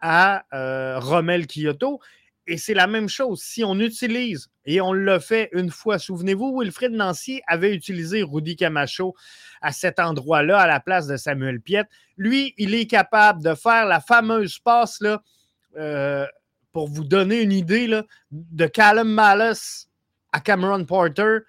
à 0.00 0.44
euh, 0.54 1.42
Kyoto. 1.46 2.00
Et 2.46 2.58
c'est 2.58 2.74
la 2.74 2.86
même 2.86 3.08
chose. 3.08 3.40
Si 3.40 3.62
on 3.62 3.78
utilise, 3.78 4.50
et 4.64 4.80
on 4.80 4.92
l'a 4.92 5.20
fait 5.20 5.48
une 5.52 5.70
fois, 5.70 5.98
souvenez-vous, 5.98 6.58
Wilfred 6.60 6.92
Nancy 6.92 7.40
avait 7.46 7.74
utilisé 7.74 8.22
Rudy 8.22 8.56
Camacho 8.56 9.14
à 9.60 9.72
cet 9.72 10.00
endroit-là, 10.00 10.58
à 10.58 10.66
la 10.66 10.80
place 10.80 11.06
de 11.06 11.16
Samuel 11.16 11.60
Piet. 11.60 11.84
Lui, 12.16 12.54
il 12.58 12.74
est 12.74 12.86
capable 12.86 13.42
de 13.42 13.54
faire 13.54 13.86
la 13.86 14.00
fameuse 14.00 14.58
passe 14.58 15.00
là, 15.00 15.22
pour 16.72 16.88
vous 16.88 17.04
donner 17.04 17.42
une 17.42 17.52
idée 17.52 18.02
de 18.30 18.66
Callum 18.66 19.08
Malice 19.08 19.88
à 20.32 20.40
Cameron 20.40 20.84
Porter, 20.84 21.40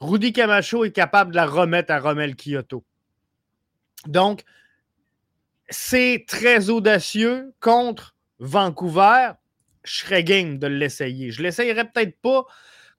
Rudy 0.00 0.32
Camacho 0.32 0.84
est 0.84 0.92
capable 0.92 1.32
de 1.32 1.36
la 1.36 1.46
remettre 1.46 1.92
à 1.92 2.00
Romel 2.00 2.34
Kyoto. 2.34 2.84
Donc, 4.06 4.44
c'est 5.68 6.24
très 6.26 6.70
audacieux 6.70 7.54
contre 7.60 8.16
Vancouver. 8.38 9.32
Je 9.90 10.04
serais 10.04 10.22
game 10.22 10.58
de 10.58 10.68
l'essayer. 10.68 11.30
Je 11.30 11.42
l'essayerais 11.42 11.84
peut-être 11.84 12.20
pas 12.20 12.44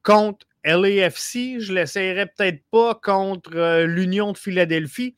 contre 0.03 0.45
LAFC, 0.65 1.59
je 1.59 1.73
l'essayerais 1.73 2.27
peut-être 2.27 2.63
pas 2.69 2.95
contre 2.95 3.55
euh, 3.55 3.85
l'Union 3.85 4.33
de 4.33 4.37
Philadelphie, 4.37 5.15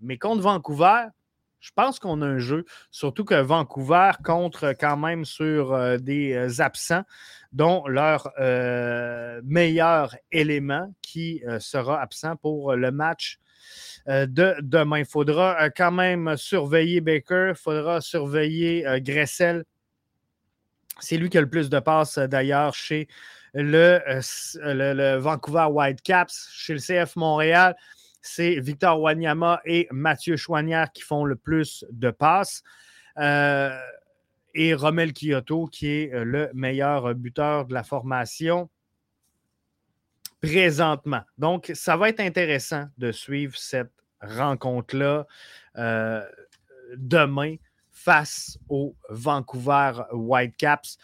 mais 0.00 0.18
contre 0.18 0.42
Vancouver, 0.42 1.04
je 1.64 1.70
pense 1.74 1.98
qu'on 1.98 2.20
a 2.20 2.26
un 2.26 2.38
jeu, 2.38 2.66
surtout 2.90 3.24
que 3.24 3.40
Vancouver 3.40 4.10
contre 4.22 4.74
quand 4.78 4.98
même 4.98 5.24
sur 5.24 5.72
euh, 5.72 5.96
des 5.96 6.34
euh, 6.34 6.62
absents, 6.62 7.04
dont 7.52 7.86
leur 7.86 8.28
euh, 8.38 9.40
meilleur 9.44 10.14
élément 10.30 10.92
qui 11.00 11.42
sera 11.60 12.02
absent 12.02 12.36
pour 12.36 12.74
le 12.74 12.90
match 12.90 13.38
de 14.06 14.56
demain. 14.60 14.98
Il 14.98 15.04
faudra 15.04 15.70
quand 15.70 15.92
même 15.92 16.36
surveiller 16.36 17.00
Baker, 17.00 17.52
il 17.54 17.54
faudra 17.54 18.00
surveiller 18.00 18.84
Gressel. 19.00 19.64
C'est 21.00 21.16
lui 21.16 21.28
qui 21.28 21.38
a 21.38 21.40
le 21.40 21.48
plus 21.48 21.68
de 21.70 21.78
passes 21.80 22.18
d'ailleurs 22.18 22.74
chez 22.74 23.08
le, 23.52 24.00
le 24.64 25.16
Vancouver 25.16 25.66
Whitecaps, 25.70 26.50
chez 26.52 26.74
le 26.74 26.80
CF 26.80 27.16
Montréal 27.16 27.76
c'est 28.26 28.58
Victor 28.58 28.98
Wanyama 29.00 29.60
et 29.66 29.86
Mathieu 29.90 30.36
Chouanière 30.36 30.90
qui 30.92 31.02
font 31.02 31.26
le 31.26 31.36
plus 31.36 31.84
de 31.90 32.10
passes. 32.10 32.62
Euh, 33.18 33.78
et 34.54 34.72
Romel 34.72 35.12
Kyoto, 35.12 35.66
qui 35.66 35.88
est 35.88 36.14
euh, 36.14 36.24
le 36.24 36.50
meilleur 36.54 37.14
buteur 37.14 37.66
de 37.66 37.74
la 37.74 37.84
formation 37.84 38.70
présentement. 40.40 41.20
Donc, 41.36 41.70
ça 41.74 41.98
va 41.98 42.08
être 42.08 42.20
intéressant 42.20 42.86
de 42.96 43.12
suivre 43.12 43.56
cette 43.58 43.92
rencontre-là 44.22 45.26
euh, 45.76 46.26
demain 46.96 47.56
face 48.04 48.58
au 48.68 48.94
Vancouver 49.08 49.92
Whitecaps. 50.12 50.98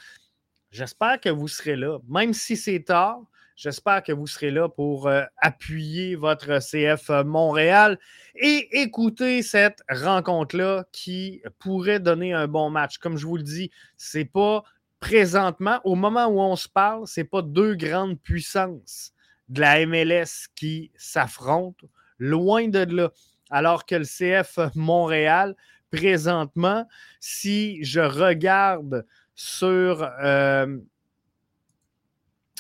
J'espère 0.71 1.19
que 1.19 1.31
vous 1.31 1.49
serez 1.49 1.77
là, 1.77 1.99
même 2.09 2.35
si 2.35 2.57
c'est 2.57 2.81
tard. 2.81 3.21
J'espère 3.57 4.03
que 4.03 4.13
vous 4.13 4.27
serez 4.27 4.51
là 4.51 4.69
pour 4.69 5.09
euh, 5.09 5.23
appuyer 5.39 6.15
votre 6.15 6.61
CF 6.61 7.09
Montréal 7.25 7.99
et 8.35 8.81
écouter 8.81 9.43
cette 9.43 9.83
rencontre-là 9.91 10.85
qui 10.93 11.43
pourrait 11.59 12.01
donner 12.01 12.33
un 12.33 12.47
bon 12.47 12.71
match. 12.71 12.99
Comme 12.99 13.17
je 13.17 13.27
vous 13.27 13.37
le 13.37 13.43
dis, 13.43 13.71
c'est 13.97 14.25
pas 14.25 14.63
présentement, 14.99 15.81
au 15.85 15.95
moment 15.95 16.27
où 16.27 16.41
on 16.41 16.57
se 16.57 16.69
parle, 16.69 17.07
c'est 17.07 17.25
pas 17.25 17.43
deux 17.43 17.75
grandes 17.75 18.21
puissances 18.21 19.13
de 19.49 19.61
la 19.61 19.85
MLS 19.87 20.49
qui 20.55 20.91
s'affrontent, 20.97 21.87
loin 22.19 22.69
de 22.69 22.81
là. 22.95 23.11
Alors 23.51 23.85
que 23.85 23.97
le 23.97 24.05
CF 24.05 24.59
Montréal, 24.75 25.57
présentement, 25.91 26.87
si 27.19 27.83
je 27.85 28.01
regarde 28.01 29.07
sur 29.35 30.03
euh, 30.23 30.79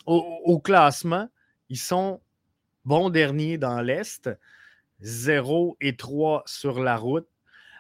au, 0.07 0.59
classement, 0.59 1.29
ils 1.69 1.79
sont 1.79 2.21
bons 2.85 3.11
derniers 3.11 3.59
dans 3.59 3.81
l'Est, 3.81 4.31
0 5.01 5.77
et 5.81 5.97
3 5.97 6.43
sur 6.47 6.81
la 6.81 6.97
route, 6.97 7.29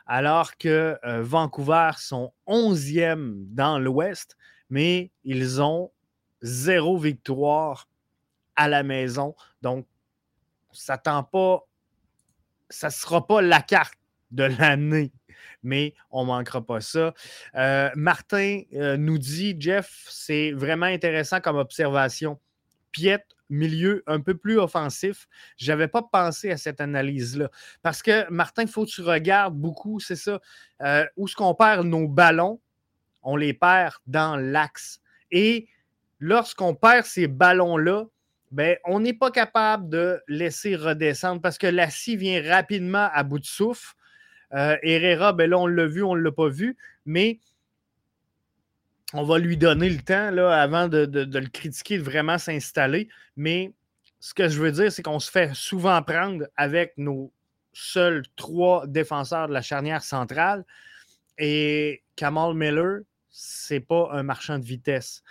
alors 0.06 0.56
que 0.56 0.98
euh, 1.04 1.22
Vancouver 1.22 1.92
sont 1.98 2.32
11e 2.46 3.34
dans 3.54 3.78
l'Ouest, 3.78 4.36
mais 4.68 5.10
ils 5.24 5.60
ont 5.60 5.90
zéro 6.42 6.98
victoire 6.98 7.88
à 8.56 8.68
la 8.68 8.82
maison. 8.82 9.34
Donc, 9.62 9.86
ça 10.72 11.00
ne 11.04 12.90
sera 12.90 13.26
pas 13.26 13.42
la 13.42 13.62
carte 13.62 13.98
de 14.30 14.44
l'année 14.44 15.12
mais 15.62 15.94
on 16.10 16.22
ne 16.22 16.28
manquera 16.28 16.64
pas 16.64 16.80
ça. 16.80 17.14
Euh, 17.54 17.90
Martin 17.94 18.62
euh, 18.74 18.96
nous 18.96 19.18
dit, 19.18 19.56
Jeff, 19.58 20.06
c'est 20.08 20.52
vraiment 20.52 20.86
intéressant 20.86 21.40
comme 21.40 21.56
observation. 21.56 22.38
Piet, 22.92 23.24
milieu 23.50 24.02
un 24.06 24.20
peu 24.20 24.36
plus 24.36 24.58
offensif. 24.58 25.28
Je 25.56 25.70
n'avais 25.70 25.88
pas 25.88 26.02
pensé 26.02 26.50
à 26.50 26.56
cette 26.56 26.80
analyse-là. 26.80 27.50
Parce 27.82 28.02
que, 28.02 28.28
Martin, 28.30 28.62
il 28.62 28.68
faut 28.68 28.84
que 28.84 28.90
tu 28.90 29.02
regardes 29.02 29.54
beaucoup, 29.54 30.00
c'est 30.00 30.16
ça, 30.16 30.40
euh, 30.82 31.04
où 31.16 31.26
est-ce 31.26 31.36
qu'on 31.36 31.54
perd 31.54 31.86
nos 31.86 32.08
ballons? 32.08 32.60
On 33.22 33.36
les 33.36 33.52
perd 33.52 33.94
dans 34.06 34.36
l'axe. 34.36 35.00
Et 35.30 35.68
lorsqu'on 36.18 36.74
perd 36.74 37.04
ces 37.04 37.28
ballons-là, 37.28 38.06
ben, 38.50 38.76
on 38.84 38.98
n'est 38.98 39.14
pas 39.14 39.30
capable 39.30 39.88
de 39.88 40.20
laisser 40.26 40.74
redescendre 40.74 41.40
parce 41.40 41.58
que 41.58 41.68
la 41.68 41.88
scie 41.88 42.16
vient 42.16 42.42
rapidement 42.42 43.08
à 43.12 43.22
bout 43.22 43.38
de 43.38 43.46
souffle. 43.46 43.94
Euh, 44.54 44.76
Herrera, 44.82 45.32
ben 45.32 45.48
là, 45.48 45.58
on 45.58 45.66
l'a 45.66 45.86
vu, 45.86 46.02
on 46.02 46.16
ne 46.16 46.20
l'a 46.20 46.32
pas 46.32 46.48
vu, 46.48 46.76
mais 47.06 47.38
on 49.12 49.24
va 49.24 49.38
lui 49.38 49.56
donner 49.56 49.88
le 49.88 50.00
temps 50.00 50.30
là, 50.30 50.60
avant 50.60 50.88
de, 50.88 51.08
le 51.14 51.48
critiquer, 51.48 51.98
de 51.98 52.02
vraiment 52.02 52.38
s'installer. 52.38 53.08
Mais 53.36 53.72
ce 54.20 54.34
que 54.34 54.48
je 54.48 54.60
veux 54.60 54.72
dire, 54.72 54.92
c'est 54.92 55.02
qu'on 55.02 55.20
se 55.20 55.30
fait 55.30 55.54
souvent 55.54 56.02
prendre 56.02 56.46
avec 56.56 56.92
nos 56.96 57.32
seuls 57.72 58.22
trois 58.36 58.86
défenseurs 58.86 59.48
de 59.48 59.52
la 59.52 59.62
charnière 59.62 60.02
centrale. 60.02 60.64
Et 61.38 62.02
Kamal 62.16 62.54
Miller, 62.54 63.00
c'est 63.30 63.80
pas 63.80 64.10
un 64.12 64.22
marchand 64.22 64.58
de 64.58 64.64
vitesse. 64.64 65.22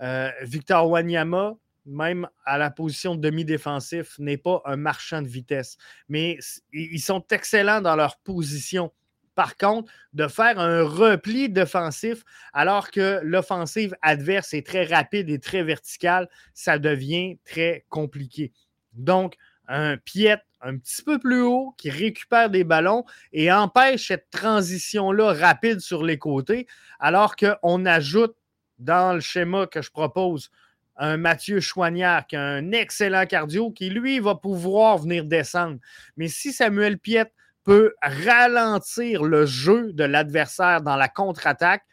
Euh, 0.00 0.30
Victor 0.42 0.88
Wanyama, 0.88 1.56
même 1.86 2.28
à 2.44 2.58
la 2.58 2.70
position 2.70 3.14
de 3.14 3.20
demi-défensif, 3.20 4.18
n'est 4.18 4.36
pas 4.36 4.60
un 4.64 4.76
marchand 4.76 5.22
de 5.22 5.28
vitesse. 5.28 5.78
Mais 6.08 6.38
ils 6.72 7.00
sont 7.00 7.24
excellents 7.30 7.80
dans 7.80 7.96
leur 7.96 8.18
position. 8.18 8.92
Par 9.34 9.56
contre, 9.56 9.92
de 10.14 10.28
faire 10.28 10.58
un 10.58 10.82
repli 10.82 11.50
défensif 11.50 12.24
alors 12.52 12.90
que 12.90 13.20
l'offensive 13.22 13.94
adverse 14.00 14.54
est 14.54 14.66
très 14.66 14.84
rapide 14.84 15.28
et 15.28 15.38
très 15.38 15.62
verticale, 15.62 16.28
ça 16.54 16.78
devient 16.78 17.38
très 17.44 17.84
compliqué. 17.90 18.52
Donc, 18.94 19.36
un 19.68 19.98
pied 19.98 20.36
un 20.62 20.78
petit 20.78 21.02
peu 21.02 21.18
plus 21.18 21.42
haut 21.42 21.74
qui 21.76 21.90
récupère 21.90 22.50
des 22.50 22.64
ballons 22.64 23.04
et 23.32 23.52
empêche 23.52 24.08
cette 24.08 24.30
transition-là 24.30 25.34
rapide 25.34 25.80
sur 25.80 26.02
les 26.02 26.18
côtés, 26.18 26.66
alors 26.98 27.36
qu'on 27.36 27.84
ajoute 27.84 28.34
dans 28.78 29.14
le 29.14 29.20
schéma 29.20 29.66
que 29.66 29.82
je 29.82 29.90
propose 29.90 30.50
un 30.96 31.16
Mathieu 31.16 31.60
a 31.76 32.24
un 32.32 32.72
excellent 32.72 33.26
cardio, 33.26 33.70
qui 33.70 33.90
lui 33.90 34.18
va 34.18 34.34
pouvoir 34.34 34.98
venir 34.98 35.24
descendre. 35.24 35.78
Mais 36.16 36.28
si 36.28 36.52
Samuel 36.52 36.98
Piette 36.98 37.32
peut 37.64 37.94
ralentir 38.02 39.24
le 39.24 39.44
jeu 39.44 39.92
de 39.92 40.04
l'adversaire 40.04 40.82
dans 40.82 40.96
la 40.96 41.08
contre-attaque, 41.08 41.84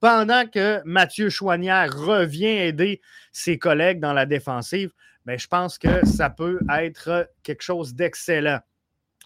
pendant 0.00 0.46
que 0.46 0.80
Mathieu 0.84 1.28
Chouanière 1.28 1.92
revient 1.92 2.46
aider 2.46 3.00
ses 3.32 3.58
collègues 3.58 4.00
dans 4.00 4.12
la 4.12 4.26
défensive, 4.26 4.92
ben, 5.24 5.38
je 5.38 5.48
pense 5.48 5.76
que 5.76 6.06
ça 6.06 6.30
peut 6.30 6.60
être 6.70 7.28
quelque 7.42 7.62
chose 7.62 7.94
d'excellent. 7.94 8.60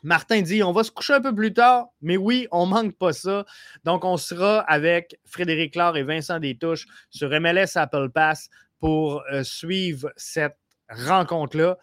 Martin 0.02 0.42
dit 0.42 0.62
on 0.62 0.72
va 0.72 0.82
se 0.82 0.90
coucher 0.90 1.12
un 1.12 1.20
peu 1.20 1.34
plus 1.34 1.52
tard, 1.52 1.88
mais 2.00 2.16
oui, 2.16 2.48
on 2.50 2.66
ne 2.66 2.72
manque 2.72 2.96
pas 2.96 3.12
ça. 3.12 3.44
Donc, 3.84 4.04
on 4.04 4.16
sera 4.16 4.60
avec 4.60 5.16
Frédéric 5.24 5.76
Laure 5.76 5.96
et 5.96 6.02
Vincent 6.02 6.40
Détouche 6.40 6.86
sur 7.10 7.28
MLS 7.28 7.76
Apple 7.76 8.08
Pass 8.08 8.48
pour 8.82 9.22
euh, 9.30 9.44
suivre 9.44 10.12
cette 10.16 10.58
rencontre-là. 10.88 11.78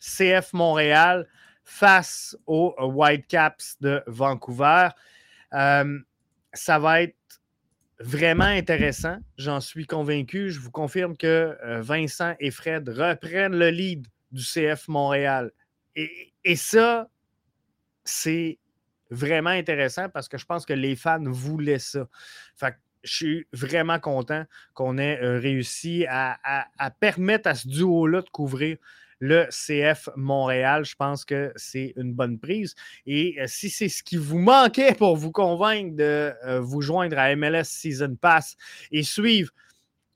CF 0.00 0.52
Montréal 0.52 1.28
face 1.62 2.36
aux 2.44 2.74
Whitecaps 2.76 3.76
de 3.80 4.02
Vancouver. 4.08 4.88
Euh, 5.52 6.00
ça 6.52 6.80
va 6.80 7.02
être 7.02 7.14
vraiment 8.00 8.46
intéressant, 8.46 9.18
j'en 9.36 9.60
suis 9.60 9.86
convaincu. 9.86 10.50
Je 10.50 10.58
vous 10.58 10.72
confirme 10.72 11.16
que 11.16 11.56
euh, 11.64 11.80
Vincent 11.82 12.34
et 12.40 12.50
Fred 12.50 12.88
reprennent 12.88 13.56
le 13.56 13.70
lead 13.70 14.08
du 14.32 14.42
CF 14.42 14.88
Montréal. 14.88 15.52
Et, 15.94 16.32
et 16.42 16.56
ça, 16.56 17.08
c'est 18.02 18.58
vraiment 19.10 19.50
intéressant 19.50 20.08
parce 20.08 20.28
que 20.28 20.36
je 20.36 20.46
pense 20.46 20.66
que 20.66 20.72
les 20.72 20.96
fans 20.96 21.22
voulaient 21.22 21.78
ça. 21.78 22.08
Fait 22.56 22.74
je 23.08 23.14
suis 23.14 23.46
vraiment 23.52 23.98
content 23.98 24.44
qu'on 24.74 24.98
ait 24.98 25.20
euh, 25.22 25.38
réussi 25.38 26.06
à, 26.08 26.38
permettre 27.00 27.48
à 27.48 27.54
ce 27.54 27.68
duo-là 27.68 28.22
de 28.22 28.30
couvrir 28.30 28.76
le 29.20 29.46
CF 29.50 30.08
Montréal. 30.16 30.84
Je 30.84 30.94
pense 30.94 31.24
que 31.24 31.52
c'est 31.56 31.92
une 31.96 32.12
bonne 32.12 32.38
prise. 32.38 32.74
Et 33.06 33.36
euh, 33.40 33.44
si 33.46 33.70
c'est 33.70 33.88
ce 33.88 34.02
qui 34.02 34.16
vous 34.16 34.38
manquait 34.38 34.94
pour 34.94 35.16
vous 35.16 35.32
convaincre 35.32 35.96
de 35.96 36.32
euh, 36.46 36.60
vous 36.60 36.80
joindre 36.80 37.18
à 37.18 37.34
MLS 37.34 37.64
Season 37.64 38.14
Pass 38.20 38.56
et 38.92 39.02
suivre 39.02 39.50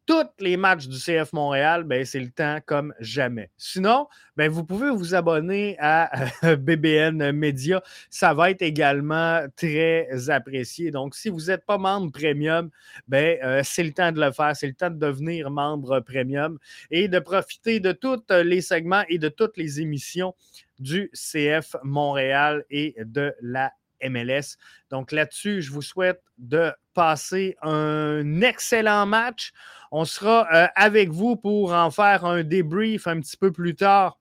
tous 0.06 0.26
les 0.40 0.56
matchs 0.56 0.88
du 0.88 0.98
CF 0.98 1.32
Montréal, 1.32 1.84
ben, 1.84 2.04
c'est 2.04 2.20
le 2.20 2.30
temps 2.30 2.58
comme 2.66 2.92
jamais. 2.98 3.50
Sinon, 3.56 4.08
ben, 4.36 4.50
vous 4.50 4.64
pouvez 4.64 4.90
vous 4.90 5.14
abonner 5.14 5.76
à 5.78 6.10
BBN 6.56 7.32
Media. 7.32 7.82
Ça 8.10 8.34
va 8.34 8.50
être 8.50 8.62
également 8.62 9.44
très 9.56 10.30
apprécié. 10.30 10.90
Donc, 10.90 11.14
si 11.14 11.28
vous 11.28 11.46
n'êtes 11.46 11.64
pas 11.64 11.78
membre 11.78 12.10
premium, 12.10 12.70
ben, 13.06 13.38
euh, 13.42 13.60
c'est 13.64 13.84
le 13.84 13.92
temps 13.92 14.12
de 14.12 14.20
le 14.20 14.32
faire. 14.32 14.56
C'est 14.56 14.66
le 14.66 14.74
temps 14.74 14.90
de 14.90 14.98
devenir 14.98 15.50
membre 15.50 16.00
premium 16.00 16.58
et 16.90 17.08
de 17.08 17.18
profiter 17.18 17.80
de 17.80 17.92
tous 17.92 18.22
les 18.44 18.60
segments 18.60 19.04
et 19.08 19.18
de 19.18 19.28
toutes 19.28 19.56
les 19.56 19.80
émissions 19.80 20.34
du 20.78 21.10
CF 21.14 21.76
Montréal 21.84 22.64
et 22.70 22.96
de 23.04 23.34
la 23.40 23.72
MLS. 24.08 24.56
Donc 24.90 25.12
là-dessus, 25.12 25.62
je 25.62 25.72
vous 25.72 25.82
souhaite 25.82 26.22
de 26.38 26.72
passer 26.94 27.56
un 27.62 28.40
excellent 28.40 29.06
match. 29.06 29.52
On 29.90 30.04
sera 30.04 30.46
euh, 30.52 30.66
avec 30.74 31.10
vous 31.10 31.36
pour 31.36 31.72
en 31.72 31.90
faire 31.90 32.24
un 32.24 32.42
débrief 32.42 33.06
un 33.06 33.20
petit 33.20 33.36
peu 33.36 33.52
plus 33.52 33.74
tard. 33.74 34.18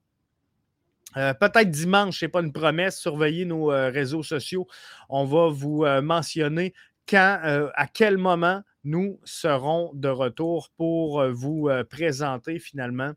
Euh, 1.17 1.33
peut-être 1.33 1.69
dimanche, 1.69 2.19
ce 2.19 2.25
n'est 2.25 2.29
pas 2.29 2.41
une 2.41 2.53
promesse. 2.53 2.99
Surveillez 2.99 3.45
nos 3.45 3.71
euh, 3.71 3.89
réseaux 3.89 4.23
sociaux. 4.23 4.67
On 5.09 5.25
va 5.25 5.49
vous 5.49 5.85
mentionner 6.01 6.73
quand, 7.07 7.69
à 7.75 7.87
quel 7.87 8.17
moment 8.17 8.61
nous 8.83 9.19
serons 9.23 9.91
de 9.93 10.07
retour 10.07 10.69
pour 10.77 11.27
vous 11.31 11.69
présenter 11.89 12.59
finalement 12.59 13.13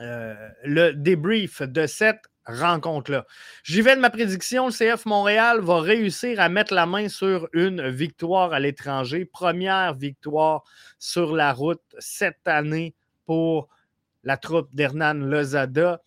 le 0.00 0.92
débrief 0.92 1.62
de 1.62 1.86
cette 1.86 2.31
rencontre-là. 2.46 3.26
J'y 3.64 3.82
vais 3.82 3.96
de 3.96 4.00
ma 4.00 4.10
prédiction. 4.10 4.66
Le 4.66 4.72
CF 4.72 5.06
Montréal 5.06 5.60
va 5.60 5.80
réussir 5.80 6.40
à 6.40 6.48
mettre 6.48 6.74
la 6.74 6.86
main 6.86 7.08
sur 7.08 7.48
une 7.52 7.88
victoire 7.88 8.52
à 8.52 8.60
l'étranger. 8.60 9.24
Première 9.24 9.94
victoire 9.94 10.64
sur 10.98 11.34
la 11.34 11.52
route 11.52 11.82
cette 11.98 12.46
année 12.46 12.94
pour 13.26 13.68
la 14.24 14.36
troupe 14.36 14.74
d'Hernan 14.74 15.14
Lozada. 15.14 16.00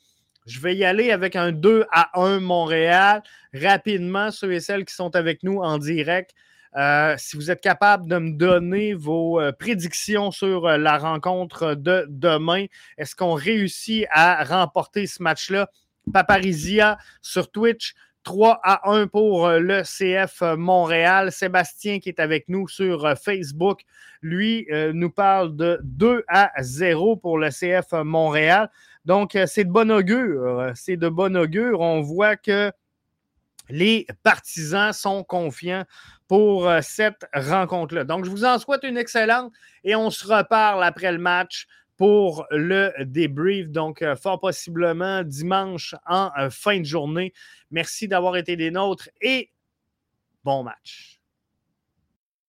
Je 0.46 0.60
vais 0.60 0.76
y 0.76 0.86
aller 0.86 1.12
avec 1.12 1.36
un 1.36 1.52
2 1.52 1.86
à 1.92 2.20
1 2.20 2.40
Montréal. 2.40 3.24
Rapidement, 3.54 4.32
ceux 4.32 4.54
et 4.54 4.60
celles 4.60 4.86
qui 4.86 4.94
sont 4.94 5.16
avec 5.16 5.42
nous 5.44 5.58
en 5.58 5.80
direct, 5.80 6.36
euh, 6.76 7.16
si 7.18 7.38
vous 7.38 7.52
êtes 7.52 7.62
capable 7.62 8.08
de 8.08 8.18
me 8.18 8.32
donner 8.32 8.94
vos 8.94 9.40
euh, 9.40 9.54
prédictions 9.54 10.32
sur 10.32 10.68
euh, 10.68 10.78
la 10.78 10.98
rencontre 10.98 11.74
de 11.74 12.06
demain, 12.10 12.66
est-ce 12.98 13.16
qu'on 13.16 13.34
réussit 13.34 14.06
à 14.12 14.44
remporter 14.44 15.08
ce 15.08 15.24
match-là? 15.24 15.70
Paparizia 16.12 16.98
sur 17.22 17.52
Twitch. 17.52 17.96
3 18.26 18.60
à 18.64 18.90
1 18.92 19.08
pour 19.08 19.46
euh, 19.46 19.60
le 19.60 19.84
CF 19.84 20.42
Montréal. 20.58 21.32
Sébastien 21.32 22.00
qui 22.00 22.10
est 22.10 22.20
avec 22.20 22.50
nous 22.50 22.68
sur 22.68 23.06
euh, 23.06 23.16
Facebook, 23.16 23.82
lui 24.22 24.68
euh, 24.72 24.92
nous 24.94 25.12
parle 25.12 25.56
de 25.56 25.80
2 25.84 26.26
à 26.28 26.52
0 26.60 27.16
pour 27.18 27.38
le 27.38 27.50
CF 27.50 27.94
Montréal. 28.04 28.70
Donc, 29.06 29.38
c'est 29.46 29.64
de 29.64 29.70
bon 29.70 29.92
augure. 29.92 30.72
C'est 30.74 30.98
de 30.98 31.08
bon 31.08 31.38
augure. 31.38 31.82
On 31.82 32.02
voit 32.02 32.36
que 32.36 32.72
les 33.70 34.08
partisans 34.24 34.92
sont 34.94 35.24
confiants 35.24 35.86
pour 36.28 36.72
cette 36.82 37.28
rencontre-là. 37.32 38.04
Donc, 38.04 38.26
je 38.26 38.32
vous 38.32 38.46
en 38.46 38.58
souhaite 38.58 38.82
une 38.82 38.98
excellente 38.98 39.54
et 39.84 39.96
on 39.96 40.10
se 40.10 40.26
reparle 40.26 40.84
après 40.84 41.12
le 41.12 41.20
match 41.20 41.68
pour 41.98 42.46
le 42.52 42.92
débrief. 43.04 43.70
Donc, 43.70 44.02
euh, 44.02 44.16
fort 44.16 44.40
possiblement 44.40 45.24
dimanche 45.24 45.96
en 46.06 46.30
euh, 46.38 46.50
fin 46.50 46.80
de 46.80 46.86
journée. 46.86 47.34
Merci 47.72 48.08
d'avoir 48.08 48.38
été 48.38 48.56
des 48.56 48.72
nôtres 48.72 49.10
et 49.22 49.52
bon 50.44 50.64
match. 50.64 51.15